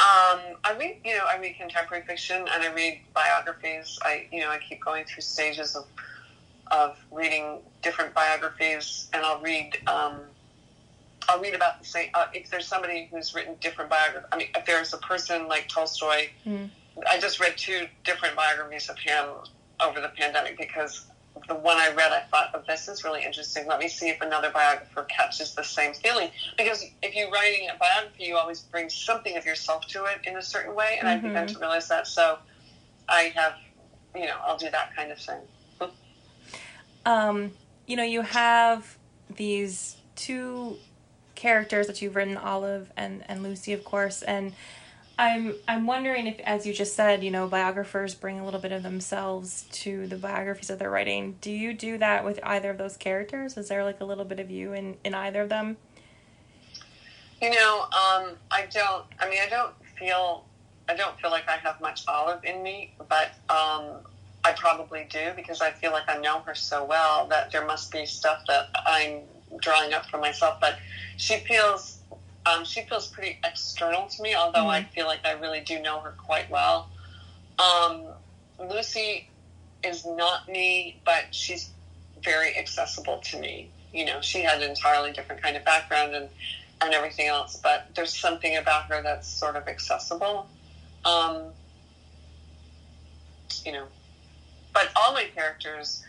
Um, 0.00 0.40
I 0.64 0.74
read, 0.78 0.98
you 1.04 1.16
know, 1.16 1.24
I 1.28 1.38
read 1.38 1.56
contemporary 1.58 2.04
fiction 2.04 2.36
and 2.36 2.62
I 2.62 2.72
read 2.72 3.00
biographies. 3.12 3.98
I, 4.02 4.26
you 4.32 4.40
know, 4.40 4.48
I 4.48 4.58
keep 4.58 4.82
going 4.82 5.04
through 5.04 5.20
stages 5.20 5.76
of 5.76 5.84
of 6.70 6.96
reading 7.10 7.58
different 7.82 8.14
biographies, 8.14 9.08
and 9.12 9.24
I'll 9.24 9.40
read 9.40 9.76
um, 9.86 10.20
I'll 11.28 11.40
read 11.40 11.54
about 11.54 11.80
the 11.80 11.86
same. 11.86 12.10
Uh, 12.14 12.26
if 12.32 12.50
there's 12.50 12.66
somebody 12.66 13.08
who's 13.10 13.34
written 13.34 13.56
different 13.60 13.90
biographies, 13.90 14.28
I 14.32 14.36
mean, 14.36 14.48
if 14.56 14.66
there's 14.66 14.92
a 14.92 14.98
person 14.98 15.48
like 15.48 15.68
Tolstoy, 15.68 16.28
mm. 16.46 16.70
I 17.08 17.18
just 17.18 17.40
read 17.40 17.56
two 17.56 17.86
different 18.04 18.36
biographies 18.36 18.88
of 18.88 18.98
him 18.98 19.26
over 19.80 20.00
the 20.00 20.08
pandemic 20.08 20.58
because 20.58 21.06
the 21.48 21.54
one 21.54 21.76
I 21.76 21.92
read, 21.92 22.12
I 22.12 22.20
thought, 22.30 22.50
oh, 22.54 22.62
this 22.66 22.88
is 22.88 23.04
really 23.04 23.24
interesting. 23.24 23.66
Let 23.66 23.78
me 23.78 23.88
see 23.88 24.08
if 24.08 24.20
another 24.20 24.50
biographer 24.50 25.04
catches 25.04 25.54
the 25.54 25.62
same 25.62 25.94
feeling. 25.94 26.30
Because 26.56 26.84
if 27.02 27.14
you're 27.14 27.30
writing 27.30 27.68
a 27.74 27.78
biography, 27.78 28.24
you 28.24 28.36
always 28.36 28.60
bring 28.60 28.88
something 28.88 29.36
of 29.36 29.44
yourself 29.44 29.86
to 29.88 30.04
it 30.04 30.20
in 30.24 30.36
a 30.36 30.42
certain 30.42 30.74
way, 30.74 30.98
and 31.00 31.08
mm-hmm. 31.08 31.26
I 31.26 31.28
began 31.28 31.46
to 31.46 31.58
realize 31.58 31.88
that. 31.88 32.06
So 32.06 32.38
I 33.08 33.32
have, 33.34 33.54
you 34.14 34.26
know, 34.26 34.36
I'll 34.44 34.58
do 34.58 34.70
that 34.70 34.94
kind 34.96 35.12
of 35.12 35.18
thing. 35.18 35.40
um, 37.04 37.52
you 37.86 37.96
know, 37.96 38.04
you 38.04 38.22
have 38.22 38.98
these 39.34 39.96
two 40.16 40.76
characters 41.34 41.86
that 41.86 42.02
you've 42.02 42.16
written, 42.16 42.36
Olive 42.36 42.92
and, 42.96 43.24
and 43.28 43.42
Lucy, 43.42 43.72
of 43.72 43.84
course. 43.84 44.22
And 44.22 44.52
I'm 45.20 45.54
I'm 45.68 45.86
wondering 45.86 46.26
if, 46.26 46.40
as 46.40 46.66
you 46.66 46.72
just 46.72 46.96
said, 46.96 47.22
you 47.22 47.30
know, 47.30 47.46
biographers 47.46 48.14
bring 48.14 48.40
a 48.40 48.44
little 48.44 48.58
bit 48.58 48.72
of 48.72 48.82
themselves 48.82 49.66
to 49.72 50.06
the 50.06 50.16
biographies 50.16 50.68
that 50.68 50.78
they're 50.78 50.90
writing. 50.90 51.36
Do 51.42 51.50
you 51.50 51.74
do 51.74 51.98
that 51.98 52.24
with 52.24 52.40
either 52.42 52.70
of 52.70 52.78
those 52.78 52.96
characters? 52.96 53.58
Is 53.58 53.68
there 53.68 53.84
like 53.84 54.00
a 54.00 54.04
little 54.06 54.24
bit 54.24 54.40
of 54.40 54.50
you 54.50 54.72
in 54.72 54.96
in 55.04 55.12
either 55.12 55.42
of 55.42 55.50
them? 55.50 55.76
You 57.42 57.50
know, 57.50 57.82
um, 57.82 58.36
I 58.50 58.66
don't. 58.70 59.04
I 59.18 59.28
mean, 59.28 59.40
I 59.44 59.48
don't 59.50 59.74
feel. 59.98 60.46
I 60.88 60.94
don't 60.94 61.20
feel 61.20 61.30
like 61.30 61.48
I 61.48 61.56
have 61.56 61.82
much 61.82 62.04
Olive 62.08 62.42
in 62.42 62.62
me, 62.62 62.94
but 63.06 63.32
um, 63.50 63.98
I 64.44 64.52
probably 64.52 65.06
do 65.10 65.32
because 65.36 65.60
I 65.60 65.70
feel 65.70 65.92
like 65.92 66.08
I 66.08 66.18
know 66.18 66.40
her 66.40 66.54
so 66.54 66.84
well 66.84 67.26
that 67.28 67.52
there 67.52 67.66
must 67.66 67.92
be 67.92 68.06
stuff 68.06 68.42
that 68.48 68.68
I'm 68.86 69.20
drawing 69.60 69.92
up 69.92 70.06
for 70.06 70.18
myself. 70.18 70.58
But 70.60 70.78
she 71.16 71.36
feels 71.38 71.98
um, 72.46 72.64
she 72.64 72.82
feels 72.82 73.06
pretty 73.06 73.38
external 73.44 74.06
to 74.06 74.22
me, 74.22 74.34
although 74.34 74.68
I 74.68 74.84
feel 74.84 75.06
like 75.06 75.20
I 75.24 75.32
really 75.32 75.60
do 75.60 75.80
know 75.80 76.00
her 76.00 76.14
quite 76.16 76.50
well. 76.50 76.88
Um, 77.58 78.04
Lucy 78.58 79.28
is 79.84 80.06
not 80.06 80.48
me, 80.48 81.00
but 81.04 81.34
she's 81.34 81.70
very 82.22 82.56
accessible 82.56 83.18
to 83.24 83.38
me. 83.38 83.70
You 83.92 84.06
know, 84.06 84.20
she 84.20 84.40
had 84.42 84.62
an 84.62 84.70
entirely 84.70 85.12
different 85.12 85.42
kind 85.42 85.56
of 85.56 85.64
background 85.64 86.14
and, 86.14 86.28
and 86.80 86.94
everything 86.94 87.26
else, 87.26 87.58
but 87.62 87.88
there's 87.94 88.16
something 88.16 88.56
about 88.56 88.84
her 88.86 89.02
that's 89.02 89.28
sort 89.28 89.56
of 89.56 89.68
accessible. 89.68 90.48
Um, 91.04 91.52
you 93.64 93.72
know, 93.72 93.86
but 94.72 94.88
all 94.96 95.12
my 95.12 95.24
characters, 95.34 96.02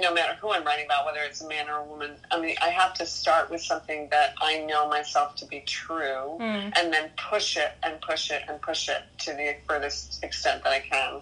no 0.00 0.12
matter 0.12 0.34
who 0.40 0.50
I'm 0.52 0.64
writing 0.64 0.86
about, 0.86 1.06
whether 1.06 1.20
it's 1.20 1.40
a 1.40 1.48
man 1.48 1.68
or 1.68 1.76
a 1.78 1.84
woman, 1.84 2.16
I 2.30 2.40
mean, 2.40 2.56
I 2.60 2.68
have 2.70 2.94
to 2.94 3.06
start 3.06 3.50
with 3.50 3.62
something 3.62 4.08
that 4.10 4.34
I 4.40 4.58
know 4.64 4.88
myself 4.88 5.36
to 5.36 5.46
be 5.46 5.60
true, 5.60 6.36
Mm. 6.40 6.72
and 6.76 6.92
then 6.92 7.10
push 7.16 7.56
it 7.56 7.72
and 7.82 8.00
push 8.00 8.30
it 8.30 8.42
and 8.48 8.60
push 8.60 8.88
it 8.88 9.02
to 9.20 9.32
the 9.34 9.56
furthest 9.68 10.22
extent 10.24 10.64
that 10.64 10.72
I 10.72 10.80
can. 10.80 11.20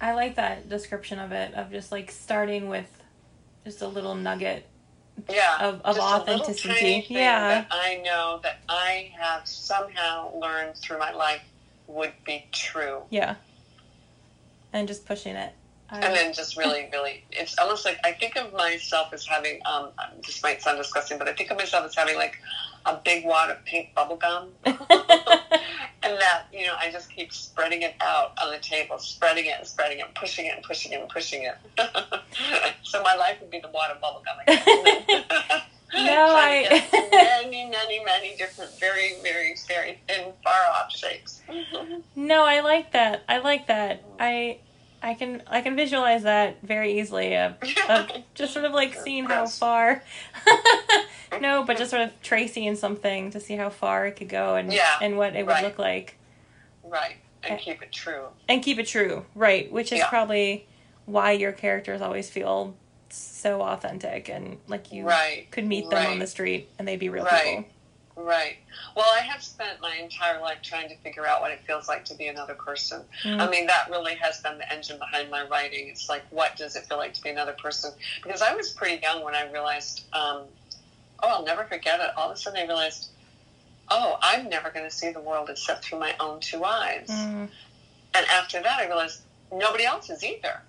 I 0.00 0.12
like 0.12 0.34
that 0.36 0.68
description 0.68 1.18
of 1.18 1.32
it, 1.32 1.54
of 1.54 1.70
just 1.70 1.90
like 1.90 2.10
starting 2.10 2.68
with 2.68 2.86
just 3.64 3.80
a 3.82 3.88
little 3.88 4.14
nugget. 4.14 4.66
Yeah, 5.30 5.56
Of- 5.68 5.80
of 5.82 5.98
authenticity. 5.98 7.06
Yeah. 7.08 7.48
that 7.48 7.66
I 7.70 7.96
know 8.04 8.38
that 8.42 8.58
I 8.68 9.12
have 9.18 9.48
somehow 9.48 10.34
learned 10.38 10.76
through 10.76 10.98
my 10.98 11.12
life 11.12 11.40
would 11.86 12.12
be 12.24 12.46
true. 12.52 13.04
Yeah. 13.08 13.36
And 14.76 14.86
just 14.86 15.06
pushing 15.06 15.36
it. 15.36 15.52
I- 15.88 16.00
and 16.00 16.14
then 16.14 16.32
just 16.34 16.56
really, 16.56 16.88
really, 16.92 17.24
it's 17.30 17.56
almost 17.58 17.84
like 17.86 17.98
I 18.04 18.12
think 18.12 18.36
of 18.36 18.52
myself 18.52 19.12
as 19.14 19.24
having. 19.24 19.60
Um, 19.64 19.90
this 20.24 20.42
might 20.42 20.60
sound 20.60 20.76
disgusting, 20.78 21.16
but 21.16 21.28
I 21.28 21.32
think 21.32 21.50
of 21.50 21.56
myself 21.56 21.86
as 21.86 21.94
having 21.94 22.16
like 22.16 22.36
a 22.84 22.96
big 23.04 23.24
wad 23.24 23.50
of 23.50 23.64
pink 23.64 23.94
bubble 23.94 24.16
gum, 24.16 24.48
and 24.64 24.76
that 26.20 26.42
you 26.52 26.66
know 26.66 26.74
I 26.78 26.90
just 26.92 27.08
keep 27.10 27.32
spreading 27.32 27.82
it 27.82 27.94
out 28.00 28.32
on 28.42 28.52
the 28.52 28.58
table, 28.58 28.98
spreading 28.98 29.46
it 29.46 29.54
and 29.58 29.66
spreading 29.66 30.00
it, 30.00 30.06
pushing 30.14 30.46
it 30.46 30.54
and 30.56 30.62
pushing 30.64 30.92
it 30.92 31.00
and 31.00 31.08
pushing 31.08 31.44
it. 31.44 31.56
so 32.82 33.02
my 33.02 33.14
life 33.14 33.38
would 33.40 33.50
be 33.50 33.60
the 33.60 33.70
wad 33.72 33.90
of 33.92 34.00
bubble 34.00 34.22
gum. 34.24 34.36
I. 34.46 35.62
No, 35.94 36.34
I- 36.36 36.84
many, 37.12 37.70
many, 37.70 38.04
many 38.04 38.36
different, 38.36 38.72
very, 38.80 39.14
very, 39.22 39.54
very 39.68 40.00
thin, 40.08 40.32
far 40.42 40.60
off 40.74 40.90
shapes. 40.94 41.40
No, 42.16 42.42
I 42.44 42.60
like 42.60 42.90
that. 42.92 43.22
I 43.28 43.38
like 43.38 43.68
that. 43.68 44.02
I 44.18 44.58
I 45.06 45.14
can 45.14 45.42
I 45.46 45.60
can 45.60 45.76
visualize 45.76 46.24
that 46.24 46.62
very 46.62 46.98
easily 46.98 47.36
of, 47.36 47.54
of 47.88 48.10
just 48.34 48.52
sort 48.52 48.64
of 48.64 48.72
like 48.72 48.92
seeing 48.94 49.24
how 49.26 49.46
far 49.46 50.02
No, 51.40 51.64
but 51.64 51.76
just 51.76 51.90
sort 51.90 52.02
of 52.02 52.22
tracing 52.22 52.74
something 52.76 53.30
to 53.30 53.40
see 53.40 53.54
how 53.56 53.68
far 53.70 54.06
it 54.06 54.16
could 54.16 54.28
go 54.28 54.56
and 54.56 54.72
Yeah, 54.72 54.96
and 55.00 55.16
what 55.16 55.36
it 55.36 55.44
would 55.46 55.52
right. 55.52 55.64
look 55.64 55.78
like. 55.78 56.16
right, 56.82 57.16
and 57.42 57.58
keep 57.60 57.82
it 57.82 57.92
true. 57.92 58.26
And 58.48 58.62
keep 58.62 58.78
it 58.78 58.86
true. 58.86 59.26
Right, 59.34 59.70
which 59.70 59.92
is 59.92 59.98
Yeah. 59.98 60.08
probably 60.08 60.66
why 61.04 61.32
your 61.32 61.52
characters 61.52 62.00
always 62.00 62.28
feel 62.30 62.74
so 63.10 63.62
authentic 63.62 64.28
and 64.28 64.58
like 64.66 64.92
you 64.92 65.04
Right, 65.04 65.46
could 65.52 65.66
meet 65.66 65.88
them 65.90 66.06
on 66.06 66.18
the 66.18 66.26
street 66.26 66.68
and 66.78 66.88
they'd 66.88 66.98
be 66.98 67.08
real 67.10 67.24
Right. 67.24 67.44
people. 67.58 67.64
Right. 68.16 68.56
Well, 68.96 69.06
I 69.14 69.20
have 69.20 69.42
spent 69.42 69.82
my 69.82 69.94
entire 69.96 70.40
life 70.40 70.58
trying 70.62 70.88
to 70.88 70.96
figure 70.96 71.26
out 71.26 71.42
what 71.42 71.50
it 71.50 71.60
feels 71.66 71.86
like 71.86 72.06
to 72.06 72.14
be 72.14 72.28
another 72.28 72.54
person. 72.54 73.02
Mm. 73.22 73.40
I 73.40 73.50
mean, 73.50 73.66
that 73.66 73.88
really 73.90 74.14
has 74.14 74.40
been 74.40 74.56
the 74.56 74.72
engine 74.72 74.98
behind 74.98 75.30
my 75.30 75.46
writing. 75.46 75.88
It's 75.88 76.08
like, 76.08 76.22
what 76.30 76.56
does 76.56 76.76
it 76.76 76.84
feel 76.84 76.96
like 76.96 77.12
to 77.14 77.22
be 77.22 77.28
another 77.28 77.52
person? 77.52 77.92
Because 78.22 78.40
I 78.40 78.54
was 78.54 78.70
pretty 78.70 79.02
young 79.02 79.22
when 79.22 79.34
I 79.34 79.50
realized, 79.52 80.04
um, 80.14 80.44
oh, 81.22 81.28
I'll 81.28 81.44
never 81.44 81.64
forget 81.64 82.00
it. 82.00 82.10
All 82.16 82.30
of 82.30 82.36
a 82.36 82.40
sudden, 82.40 82.58
I 82.58 82.64
realized, 82.64 83.08
oh, 83.90 84.16
I'm 84.22 84.48
never 84.48 84.70
going 84.70 84.88
to 84.88 84.94
see 84.94 85.12
the 85.12 85.20
world 85.20 85.50
except 85.50 85.84
through 85.84 86.00
my 86.00 86.14
own 86.18 86.40
two 86.40 86.64
eyes. 86.64 87.08
Mm. 87.08 87.50
And 88.14 88.26
after 88.32 88.62
that, 88.62 88.80
I 88.80 88.86
realized 88.86 89.20
nobody 89.52 89.84
else 89.84 90.08
is 90.08 90.24
either. 90.24 90.62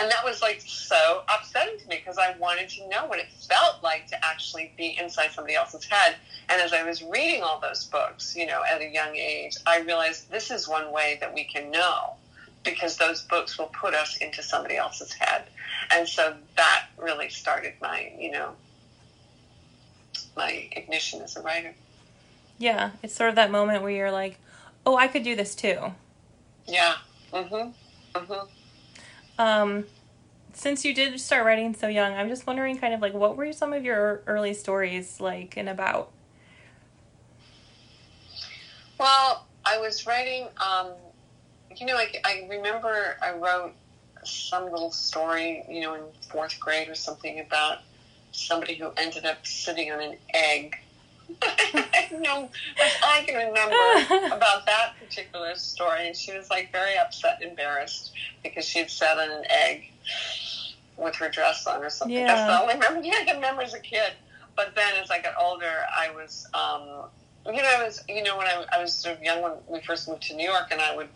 And 0.00 0.10
that 0.10 0.24
was 0.24 0.40
like 0.40 0.62
so 0.62 1.22
upsetting 1.28 1.78
to 1.78 1.88
me 1.88 1.96
because 1.96 2.16
I 2.16 2.34
wanted 2.38 2.70
to 2.70 2.88
know 2.88 3.04
what 3.06 3.18
it 3.18 3.30
felt 3.32 3.82
like 3.82 4.06
to 4.06 4.24
actually 4.24 4.72
be 4.78 4.96
inside 4.98 5.30
somebody 5.32 5.54
else's 5.54 5.84
head. 5.84 6.16
And 6.48 6.62
as 6.62 6.72
I 6.72 6.82
was 6.82 7.02
reading 7.02 7.42
all 7.42 7.60
those 7.60 7.84
books, 7.84 8.34
you 8.34 8.46
know, 8.46 8.62
at 8.70 8.80
a 8.80 8.88
young 8.88 9.14
age, 9.14 9.56
I 9.66 9.80
realized 9.80 10.30
this 10.30 10.50
is 10.50 10.66
one 10.66 10.90
way 10.90 11.18
that 11.20 11.34
we 11.34 11.44
can 11.44 11.70
know 11.70 12.14
because 12.64 12.96
those 12.96 13.22
books 13.22 13.58
will 13.58 13.70
put 13.78 13.94
us 13.94 14.16
into 14.18 14.42
somebody 14.42 14.76
else's 14.76 15.12
head. 15.12 15.44
And 15.92 16.08
so 16.08 16.34
that 16.56 16.86
really 16.96 17.28
started 17.28 17.74
my, 17.82 18.10
you 18.18 18.30
know, 18.30 18.52
my 20.34 20.68
ignition 20.72 21.20
as 21.20 21.36
a 21.36 21.42
writer. 21.42 21.74
Yeah, 22.58 22.90
it's 23.02 23.14
sort 23.14 23.30
of 23.30 23.36
that 23.36 23.50
moment 23.50 23.82
where 23.82 23.90
you're 23.90 24.10
like, 24.10 24.38
"Oh, 24.84 24.96
I 24.96 25.08
could 25.08 25.24
do 25.24 25.34
this 25.36 25.54
too." 25.54 25.94
Yeah. 26.66 26.96
Mhm. 27.32 27.72
Mhm. 28.14 28.48
Um, 29.40 29.86
since 30.52 30.84
you 30.84 30.92
did 30.92 31.18
start 31.18 31.46
writing 31.46 31.74
so 31.74 31.88
young, 31.88 32.12
I'm 32.12 32.28
just 32.28 32.46
wondering, 32.46 32.76
kind 32.76 32.92
of 32.92 33.00
like, 33.00 33.14
what 33.14 33.38
were 33.38 33.50
some 33.54 33.72
of 33.72 33.86
your 33.86 34.20
early 34.26 34.52
stories 34.52 35.18
like 35.18 35.56
and 35.56 35.66
about? 35.66 36.10
Well, 38.98 39.46
I 39.64 39.78
was 39.78 40.06
writing, 40.06 40.48
um, 40.58 40.88
you 41.74 41.86
know, 41.86 41.96
I, 41.96 42.12
I 42.22 42.46
remember 42.50 43.16
I 43.22 43.32
wrote 43.32 43.72
some 44.24 44.64
little 44.70 44.90
story, 44.90 45.64
you 45.70 45.80
know, 45.80 45.94
in 45.94 46.02
fourth 46.28 46.60
grade 46.60 46.90
or 46.90 46.94
something 46.94 47.40
about 47.40 47.78
somebody 48.32 48.74
who 48.74 48.90
ended 48.98 49.24
up 49.24 49.46
sitting 49.46 49.90
on 49.90 50.00
an 50.00 50.16
egg. 50.34 50.76
No, 52.12 52.48
I 53.02 53.24
can 53.26 53.48
remember 53.48 54.34
about 54.34 54.66
that 54.66 54.94
particular 54.98 55.54
story, 55.54 56.06
and 56.06 56.16
she 56.16 56.36
was 56.36 56.50
like 56.50 56.72
very 56.72 56.96
upset, 56.98 57.38
and 57.40 57.50
embarrassed 57.50 58.12
because 58.42 58.64
she 58.64 58.78
had 58.78 58.90
sat 58.90 59.18
on 59.18 59.30
an 59.30 59.44
egg 59.48 59.90
with 60.96 61.14
her 61.16 61.28
dress 61.28 61.66
on 61.66 61.82
or 61.82 61.90
something. 61.90 62.16
Yeah. 62.16 62.26
That's 62.26 62.46
the 62.46 62.62
only 62.62 62.76
memory 62.76 63.10
I 63.10 63.24
can 63.24 63.36
remember 63.36 63.62
as 63.62 63.74
a 63.74 63.80
kid. 63.80 64.12
But 64.56 64.74
then, 64.74 64.94
as 65.02 65.10
I 65.10 65.22
got 65.22 65.34
older, 65.40 65.86
I 65.96 66.10
was, 66.10 66.46
um, 66.52 67.08
you 67.46 67.62
know, 67.62 67.70
I 67.78 67.82
was, 67.82 68.02
you 68.08 68.22
know, 68.22 68.36
when 68.36 68.46
I, 68.46 68.64
I 68.72 68.80
was 68.80 68.92
sort 68.92 69.16
of 69.16 69.22
young 69.22 69.42
when 69.42 69.52
we 69.68 69.80
first 69.80 70.08
moved 70.08 70.22
to 70.24 70.34
New 70.34 70.48
York, 70.48 70.68
and 70.70 70.80
I 70.80 70.94
would 70.94 71.08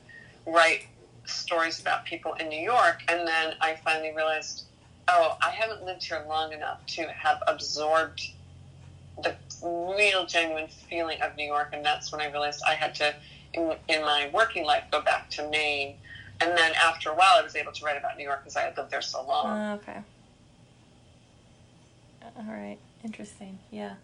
write 0.47 0.87
stories 1.27 1.81
about 1.81 2.05
people 2.05 2.35
in 2.35 2.49
New 2.49 2.63
York, 2.63 3.03
and 3.09 3.27
then 3.27 3.55
I 3.61 3.77
finally 3.85 4.13
realized, 4.15 4.65
oh, 5.09 5.37
I 5.43 5.51
haven't 5.51 5.85
lived 5.85 6.05
here 6.05 6.25
long 6.29 6.53
enough 6.53 6.85
to 6.87 7.03
have 7.09 7.43
absorbed 7.47 8.31
real 9.65 10.27
genuine 10.27 10.69
feeling 10.69 11.21
of 11.23 11.37
New 11.37 11.47
York, 11.47 11.71
and 11.73 11.85
that's 11.85 12.13
when 12.13 12.21
I 12.21 12.31
realized 12.31 12.63
I 12.67 12.75
had 12.75 12.95
to, 12.97 13.15
in, 13.53 13.75
in 13.89 14.03
my 14.03 14.31
working 14.33 14.65
life, 14.65 14.85
go 14.91 15.01
back 15.01 15.31
to 15.31 15.49
Maine. 15.49 15.97
And 16.41 16.57
then 16.57 16.73
after 16.75 17.11
a 17.11 17.15
while, 17.15 17.35
I 17.39 17.43
was 17.43 17.57
able 17.57 17.73
to 17.73 17.85
write 17.85 17.97
about 17.97 18.17
New 18.17 18.25
York 18.25 18.41
because 18.43 18.57
I 18.57 18.63
had 18.63 18.77
lived 18.77 18.91
there 18.91 19.03
so 19.03 19.25
long. 19.27 19.47
Uh, 19.47 19.79
okay. 19.83 19.99
All 22.37 22.45
right. 22.53 22.79
Interesting. 23.05 23.59
Yeah. 23.71 23.95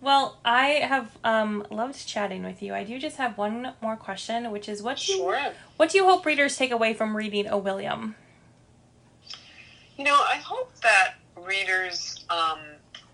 Well, 0.00 0.38
I 0.44 0.66
have 0.66 1.18
um, 1.24 1.66
loved 1.70 2.06
chatting 2.06 2.44
with 2.44 2.62
you. 2.62 2.72
I 2.72 2.84
do 2.84 3.00
just 3.00 3.16
have 3.16 3.36
one 3.36 3.72
more 3.82 3.96
question, 3.96 4.50
which 4.52 4.68
is 4.68 4.80
what 4.80 4.98
do 4.98 5.12
you, 5.12 5.18
Sure. 5.18 5.52
what 5.76 5.90
do 5.90 5.98
you 5.98 6.04
hope 6.04 6.24
readers 6.24 6.56
take 6.56 6.70
away 6.70 6.94
from 6.94 7.16
reading 7.16 7.48
O. 7.48 7.58
William? 7.58 8.14
You 9.96 10.04
know, 10.04 10.14
I 10.14 10.36
hope 10.36 10.72
that 10.82 11.14
readers, 11.36 12.24
um, 12.30 12.60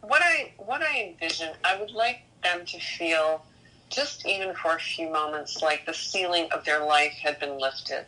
what 0.09 0.23
I 0.23 0.53
what 0.59 0.83
I 0.83 1.03
envision, 1.03 1.51
I 1.65 1.79
would 1.79 1.91
like 1.91 2.23
them 2.43 2.65
to 2.67 2.79
feel, 2.79 3.45
just 3.91 4.27
even 4.27 4.55
for 4.55 4.77
a 4.77 4.81
few 4.81 5.11
moments, 5.11 5.63
like 5.63 5.87
the 5.87 5.95
ceiling 5.95 6.49
of 6.53 6.65
their 6.65 6.85
life 6.85 7.13
had 7.13 7.39
been 7.41 7.59
lifted. 7.59 8.07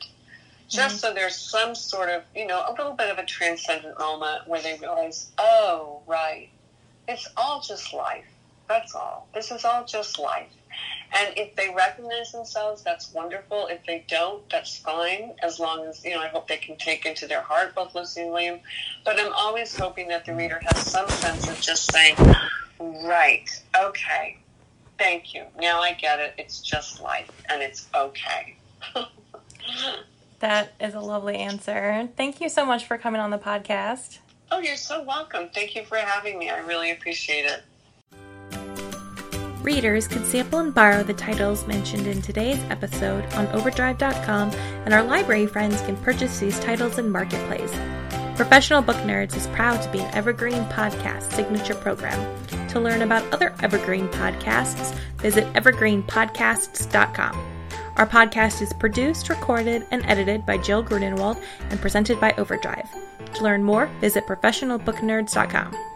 Just 0.68 0.96
mm-hmm. 0.96 1.06
so 1.08 1.14
there's 1.14 1.36
some 1.36 1.74
sort 1.74 2.08
of, 2.08 2.22
you 2.34 2.46
know, 2.46 2.64
a 2.68 2.72
little 2.72 2.94
bit 2.94 3.10
of 3.10 3.18
a 3.18 3.24
transcendent 3.24 3.98
moment 3.98 4.48
where 4.48 4.60
they 4.60 4.76
realize, 4.78 5.30
oh, 5.38 6.00
right, 6.06 6.48
it's 7.06 7.28
all 7.36 7.60
just 7.60 7.92
life. 7.92 8.24
That's 8.68 8.94
all. 8.94 9.28
This 9.34 9.50
is 9.50 9.64
all 9.64 9.84
just 9.84 10.18
life. 10.18 10.48
And 11.12 11.32
if 11.36 11.54
they 11.56 11.72
recognize 11.74 12.32
themselves, 12.32 12.82
that's 12.82 13.12
wonderful. 13.14 13.68
If 13.68 13.84
they 13.86 14.04
don't, 14.08 14.48
that's 14.50 14.76
fine. 14.78 15.32
As 15.42 15.58
long 15.58 15.86
as, 15.86 16.04
you 16.04 16.10
know, 16.10 16.20
I 16.20 16.28
hope 16.28 16.48
they 16.48 16.56
can 16.56 16.76
take 16.76 17.06
into 17.06 17.26
their 17.26 17.40
heart 17.40 17.74
both 17.74 17.94
Lucy 17.94 18.22
and 18.22 18.32
William. 18.32 18.58
But 19.04 19.18
I'm 19.18 19.32
always 19.32 19.76
hoping 19.76 20.08
that 20.08 20.26
the 20.26 20.34
reader 20.34 20.60
has 20.62 20.90
some 20.90 21.08
sense 21.08 21.48
of 21.48 21.60
just 21.60 21.90
saying, 21.92 22.16
right, 22.80 23.48
okay, 23.80 24.36
thank 24.98 25.32
you. 25.32 25.44
Now 25.58 25.80
I 25.80 25.92
get 25.94 26.18
it. 26.18 26.34
It's 26.38 26.60
just 26.60 27.00
life 27.00 27.30
and 27.48 27.62
it's 27.62 27.86
okay. 27.94 28.56
That 30.40 30.74
is 30.78 30.94
a 30.94 31.00
lovely 31.00 31.36
answer. 31.36 32.10
Thank 32.16 32.42
you 32.42 32.50
so 32.50 32.66
much 32.66 32.84
for 32.84 32.98
coming 32.98 33.20
on 33.22 33.30
the 33.30 33.38
podcast. 33.38 34.18
oh, 34.50 34.58
you're 34.58 34.76
so 34.76 35.02
welcome. 35.02 35.48
Thank 35.48 35.74
you 35.74 35.84
for 35.84 35.96
having 35.96 36.38
me. 36.38 36.50
I 36.50 36.58
really 36.58 36.90
appreciate 36.90 37.46
it. 37.46 37.62
Readers 39.66 40.06
can 40.06 40.24
sample 40.24 40.60
and 40.60 40.72
borrow 40.72 41.02
the 41.02 41.12
titles 41.12 41.66
mentioned 41.66 42.06
in 42.06 42.22
today's 42.22 42.62
episode 42.70 43.24
on 43.34 43.48
Overdrive.com, 43.48 44.50
and 44.84 44.94
our 44.94 45.02
library 45.02 45.48
friends 45.48 45.82
can 45.82 45.96
purchase 45.96 46.38
these 46.38 46.60
titles 46.60 46.98
in 46.98 47.10
Marketplace. 47.10 47.74
Professional 48.36 48.80
Book 48.80 48.94
Nerds 48.98 49.36
is 49.36 49.48
proud 49.48 49.82
to 49.82 49.90
be 49.90 49.98
an 49.98 50.14
Evergreen 50.14 50.64
Podcast 50.66 51.32
signature 51.32 51.74
program. 51.74 52.38
To 52.68 52.78
learn 52.78 53.02
about 53.02 53.24
other 53.34 53.56
Evergreen 53.60 54.06
podcasts, 54.06 54.96
visit 55.16 55.52
evergreenpodcasts.com. 55.54 57.52
Our 57.96 58.06
podcast 58.06 58.62
is 58.62 58.72
produced, 58.74 59.28
recorded, 59.30 59.84
and 59.90 60.06
edited 60.06 60.46
by 60.46 60.58
Jill 60.58 60.84
Grunenwald 60.84 61.42
and 61.70 61.80
presented 61.80 62.20
by 62.20 62.32
Overdrive. 62.38 62.88
To 63.34 63.42
learn 63.42 63.64
more, 63.64 63.86
visit 64.00 64.28
professionalbooknerds.com. 64.28 65.95